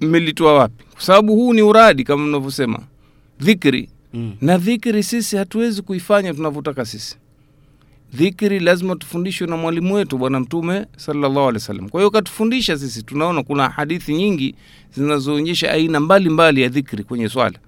mmelitoa 0.00 0.54
wapi? 0.54 0.84
Kwa 1.02 1.06
sababu 1.06 1.34
huu 1.36 1.52
ni 1.52 1.62
uradi 1.62 2.04
kama 2.04 2.26
mnavyosema 2.26 2.78
dhikri, 3.40 3.88
mm, 4.14 4.32
na 4.40 4.58
dhikri 4.58 5.02
sisi 5.02 5.36
hatuwezi 5.36 5.82
kuifanya 5.82 6.34
tunavyotaka 6.34 6.84
sisi. 6.84 7.16
Dhikri 8.14 8.60
lazima 8.60 8.96
tufundishwe 8.96 9.46
na 9.46 9.56
mwalimu 9.56 9.94
wetu 9.94 10.18
Bwana 10.18 10.40
Mtume 10.40 10.86
sallallahu 10.96 11.40
alaihi 11.40 11.54
wasallam. 11.54 11.88
Kwa 11.88 12.00
hiyo 12.00 12.10
katufundisha 12.10 12.78
sisi, 12.78 13.02
tunaona 13.02 13.42
kuna 13.42 13.68
hadithi 13.68 14.14
nyingi 14.14 14.54
zinazoonyesha 14.94 15.70
aina 15.72 16.00
mbalimbali 16.00 16.30
mbali 16.30 16.62
ya 16.62 16.68
dhikri 16.68 17.04
kwenye 17.04 17.28
swala, 17.28 17.58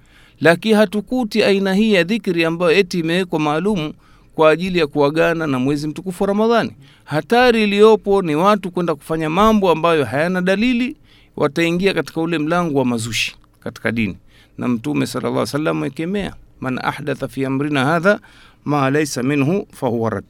lakini 0.40 0.74
hatukuti 0.74 1.42
aina 1.44 1.74
hii 1.74 1.92
ya 1.92 2.04
dhikri 2.04 2.44
ambayo 2.44 2.72
eti 2.72 2.98
imewekwa 2.98 3.40
maalumu 3.40 3.94
kwa 4.34 4.50
ajili 4.50 4.78
ya 4.78 4.86
kuagana 4.86 5.46
na 5.46 5.58
mwezi 5.58 5.88
mtukufu 5.88 6.22
wa 6.22 6.26
Ramadhani. 6.28 6.70
Hatari 7.04 7.62
iliyopo 7.64 8.22
ni 8.22 8.34
watu 8.34 8.70
kwenda 8.70 8.94
kufanya 8.94 9.30
mambo 9.30 9.70
ambayo 9.70 10.04
hayana 10.04 10.40
dalili, 10.42 10.96
wataingia 11.36 11.94
katika 11.94 12.20
ule 12.20 12.38
mlango 12.38 12.78
wa 12.78 12.84
mazushi 12.84 13.36
katika 13.60 13.92
dini, 13.92 14.16
na 14.58 14.68
Mtume 14.68 15.06
sallallahu 15.06 15.32
alaihi 15.34 15.40
wasallam 15.50 15.82
akemea, 15.82 16.34
man 16.60 16.78
ahdatha 16.82 17.28
fi 17.28 17.44
amrina 17.44 17.84
hadha 17.84 18.20
ma 18.64 18.90
laisa 18.90 19.22
minhu 19.22 19.66
fahuwa 19.72 20.10
rad. 20.10 20.24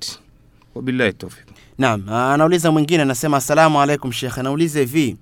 Wabillahi 0.75 1.13
tawfiq. 1.13 1.45
naam. 1.79 2.09
Anauliza 2.09 2.73
mwingine, 2.73 3.03
anasema 3.03 3.37
asalamu 3.37 3.81
alaikum 3.81 4.13
Shekhe, 4.13 4.41
anauliza 4.41 4.81
hivi, 4.81 5.17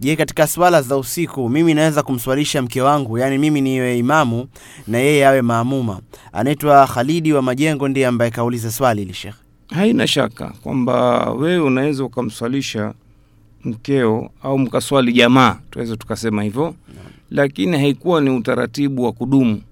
je, 0.00 0.16
katika 0.16 0.46
swala 0.46 0.82
za 0.82 0.96
usiku 0.96 1.48
mimi 1.48 1.74
naweza 1.74 2.02
kumswalisha 2.02 2.62
mke 2.62 2.80
wangu, 2.82 3.18
yaani 3.18 3.38
mimi 3.38 3.60
niwe 3.60 3.98
imamu 3.98 4.48
na 4.86 4.98
yeye 4.98 5.26
awe 5.26 5.42
maamuma? 5.42 6.00
Anaitwa 6.32 6.86
Khalidi 6.86 7.32
wa 7.32 7.42
Majengo, 7.42 7.88
ndiye 7.88 8.06
ambaye 8.06 8.30
kauliza 8.30 8.70
swali 8.70 9.00
hili 9.00 9.14
Shekhe. 9.14 9.36
Haina 9.74 10.06
shaka 10.06 10.52
kwamba 10.62 11.24
wewe 11.32 11.58
unaweza 11.58 12.04
ukamswalisha 12.04 12.94
mkeo 13.64 14.30
au 14.42 14.58
mkaswali 14.58 15.12
jamaa, 15.12 15.56
tuweza 15.70 15.96
tukasema 15.96 16.42
hivyo, 16.42 16.74
lakini 17.30 17.78
haikuwa 17.78 18.20
ni 18.20 18.30
utaratibu 18.30 19.04
wa 19.04 19.12
kudumu. 19.12 19.62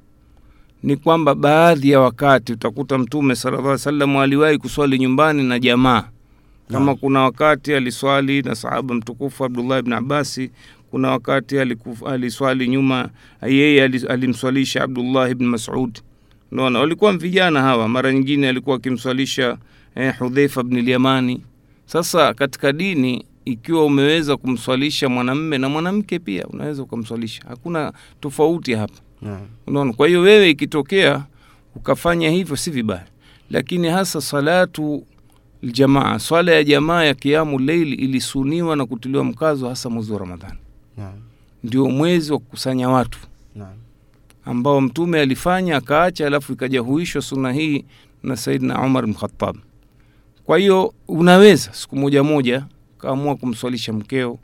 Ni 0.83 0.97
kwamba 0.97 1.35
baadhi 1.35 1.91
ya 1.91 2.01
wakati 2.01 2.53
utakuta 2.53 2.99
Mtume 2.99 3.37
sallallahu 3.37 3.63
alaihi 3.69 3.73
wasallam 3.81 4.17
aliwahi 4.17 4.59
kuswali 4.59 4.99
nyumbani 4.99 5.43
na 5.43 5.59
jamaa, 5.59 6.05
kama 6.73 6.87
no. 6.87 6.97
kuna 6.97 7.21
wakati 7.21 7.75
aliswali 7.75 8.43
na 8.43 8.55
sahaba 8.55 8.95
mtukufu 8.95 9.45
Abdullah 9.45 9.83
bn 9.83 9.93
abasi 9.93 10.51
kuna 10.91 11.11
wakati 11.11 11.59
alikuf, 11.59 12.03
aliswali 12.03 12.69
nyuma 12.69 13.09
yeye 13.47 13.83
alimswalisha 14.09 14.83
Abdullah 14.83 15.35
bn 15.35 15.45
Mas'ud. 15.47 15.99
naona 16.51 16.79
walikuwa 16.79 17.13
vijana 17.17 17.63
hawa. 17.63 17.89
Mara 17.89 18.13
nyingine 18.13 18.49
alikuwa 18.49 18.77
akimswalisha 18.77 19.57
eh, 19.95 20.15
Hudhaifa 20.19 20.63
bni 20.63 20.81
al-Yamani. 20.81 21.43
Sasa 21.87 22.35
katika 22.35 22.73
dini, 22.73 23.25
ikiwa 23.47 23.85
umeweza 23.85 24.37
kumswalisha 24.37 25.09
mwanamme 25.09 25.59
na 25.59 25.69
mwanamke 25.69 26.19
pia 26.19 26.47
unaweza 26.47 26.83
ukamswalisha, 26.83 27.43
hakuna 27.49 27.93
tofauti 28.21 28.75
hapa. 28.75 28.95
yeah. 29.23 29.41
Unaona, 29.67 29.93
kwa 29.93 30.09
hiyo 30.09 30.21
wewe 30.21 30.51
ikitokea 30.51 31.25
ukafanya 31.75 32.31
hivyo 32.31 32.57
si 32.57 32.71
vibaya, 32.71 33.05
lakini 33.51 33.89
hasa 33.89 34.21
salatu 34.21 35.07
ljamaa, 35.63 36.19
swala 36.19 36.53
ya 36.53 36.65
jamaa 36.65 37.05
ya 37.05 37.15
kiamu 37.15 37.59
leili 37.59 37.95
ilisuniwa 37.97 38.77
na 38.77 38.87
kutiliwa 38.87 39.25
mkazo 39.25 39.69
hasa 39.69 39.91
mwezi 39.91 40.13
wa 40.13 40.19
Ramadhani, 40.19 40.59
yeah. 40.99 41.13
ndio 41.65 41.89
mwezi 41.91 42.33
wa 42.33 42.39
kukusanya 42.39 42.89
watu 42.89 43.19
yeah. 43.57 43.71
ambao 44.45 44.81
Mtume 44.81 45.21
alifanya 45.21 45.77
akaacha, 45.77 46.27
alafu 46.27 46.53
ikajahuishwa 46.53 47.23
suna 47.23 47.53
hii 47.53 47.85
na 48.23 48.37
saidna 48.37 48.81
Umar 48.83 49.07
mkhatab. 49.07 49.57
Kwa 50.45 50.59
hiyo 50.59 50.95
unaweza 51.09 51.73
siku 51.73 51.97
moja 51.97 52.23
moja 52.23 52.65
kaamua 52.99 53.37
kumswalisha 53.37 53.93
mkeo 53.93 54.39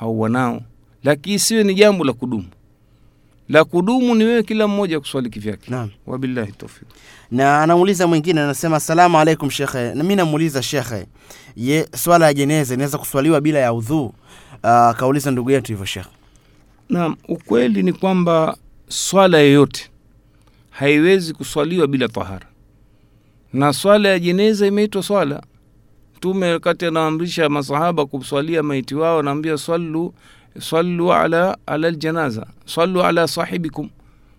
au 0.00 0.20
wanao, 0.20 0.62
lakini 1.04 1.36
isiwe 1.36 1.64
ni 1.64 1.74
jambo 1.74 2.04
la 2.04 2.12
kudumu. 2.12 2.46
La 3.48 3.64
kudumu 3.64 4.14
ni 4.14 4.24
wewe 4.24 4.42
kila 4.42 4.68
mmoja 4.68 5.00
kuswali 5.00 5.30
kivyake. 5.30 5.70
naam. 5.70 5.90
Wabillahi 6.06 6.52
tawfiq. 6.52 6.88
na 7.30 7.62
anamuuliza 7.62 8.06
mwingine 8.06 8.40
anasema 8.40 8.76
asalamu 8.76 9.18
alaikum 9.18 9.50
shekhe 9.50 9.94
na 9.94 10.04
mi 10.04 10.16
namuuliza 10.16 10.62
shekhe 10.62 11.06
ye 11.56 11.88
swala 11.96 12.26
ya 12.26 12.34
jeneza 12.34 12.74
inaweza 12.74 12.98
kuswaliwa 12.98 13.40
bila 13.40 13.58
ya 13.58 13.72
udhuu 13.72 14.04
uh, 14.06 14.12
kauliza 14.96 15.30
ndugu 15.30 15.50
yetu 15.50 15.72
hivyo 15.72 15.86
shekhe 15.86 16.08
Naam, 16.88 17.16
ukweli 17.28 17.82
ni 17.82 17.92
kwamba 17.92 18.56
swala 18.88 19.38
yoyote 19.38 19.90
haiwezi 20.70 21.34
kuswaliwa 21.34 21.86
bila 21.86 22.08
tahara, 22.08 22.46
na 23.52 23.72
swala 23.72 24.08
ya 24.08 24.18
jeneza 24.18 24.66
imeitwa 24.66 25.02
swala. 25.02 25.42
Mtume 26.24 26.52
wakati 26.52 26.86
anaamrisha 26.86 27.48
masahaba 27.48 28.06
kuswalia 28.06 28.62
maiti 28.62 28.94
wao, 28.94 29.18
anaambia 29.18 29.56
swallu 29.58 30.14
sallu 30.60 31.12
ala 31.12 31.56
ala 31.66 31.88
aljanaza, 31.88 32.46
sallu 32.66 33.02
ala 33.02 33.28
sahibikum, 33.28 33.88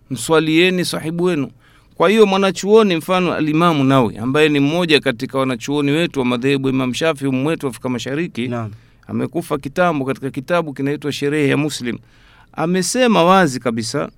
mswalieni 0.10 0.86
sahibu 0.86 1.24
wenu. 1.24 1.52
Kwa 1.96 2.10
hiyo 2.10 2.26
mwanachuoni 2.26 2.96
mfano 2.96 3.34
alimamu 3.34 3.84
Nawi 3.84 4.18
ambaye 4.18 4.50
ni 4.50 4.60
mmoja 4.60 5.00
katika 5.00 5.38
wanachuoni 5.40 5.92
wetu 5.92 6.20
wa 6.20 6.26
madhehebu 6.26 6.70
Imam 6.70 6.94
Shafi 6.94 7.28
umu 7.28 7.48
wetu 7.48 7.68
Afrika 7.68 7.90
Mashariki 7.90 8.48
naam. 8.48 8.72
amekufa 9.08 9.58
kitambo, 9.58 10.06
katika 10.06 10.30
kitabu 10.30 10.74
kinaitwa 10.74 11.12
Sherehe 11.12 11.48
ya 11.50 11.58
Muslim, 11.58 11.98
amesema 12.54 13.24
wazi 13.24 13.60
kabisa 13.60 14.10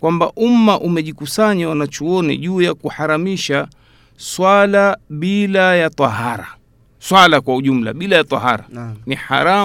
kwamba 0.00 0.32
umma 0.36 0.80
umejikusanya 0.80 1.68
wanachuoni 1.68 2.38
juu 2.38 2.60
ya 2.62 2.74
kuharamisha 2.74 3.68
swala 4.16 4.98
bila 5.10 5.76
ya 5.76 5.90
tahara, 5.90 6.46
swala 7.08 7.40
kwa 7.40 7.56
ujumla 7.56 7.92
bila 7.92 8.16
ya 8.16 8.24
tahara 8.24 8.64
ni 9.06 9.14
haramu 9.14 9.62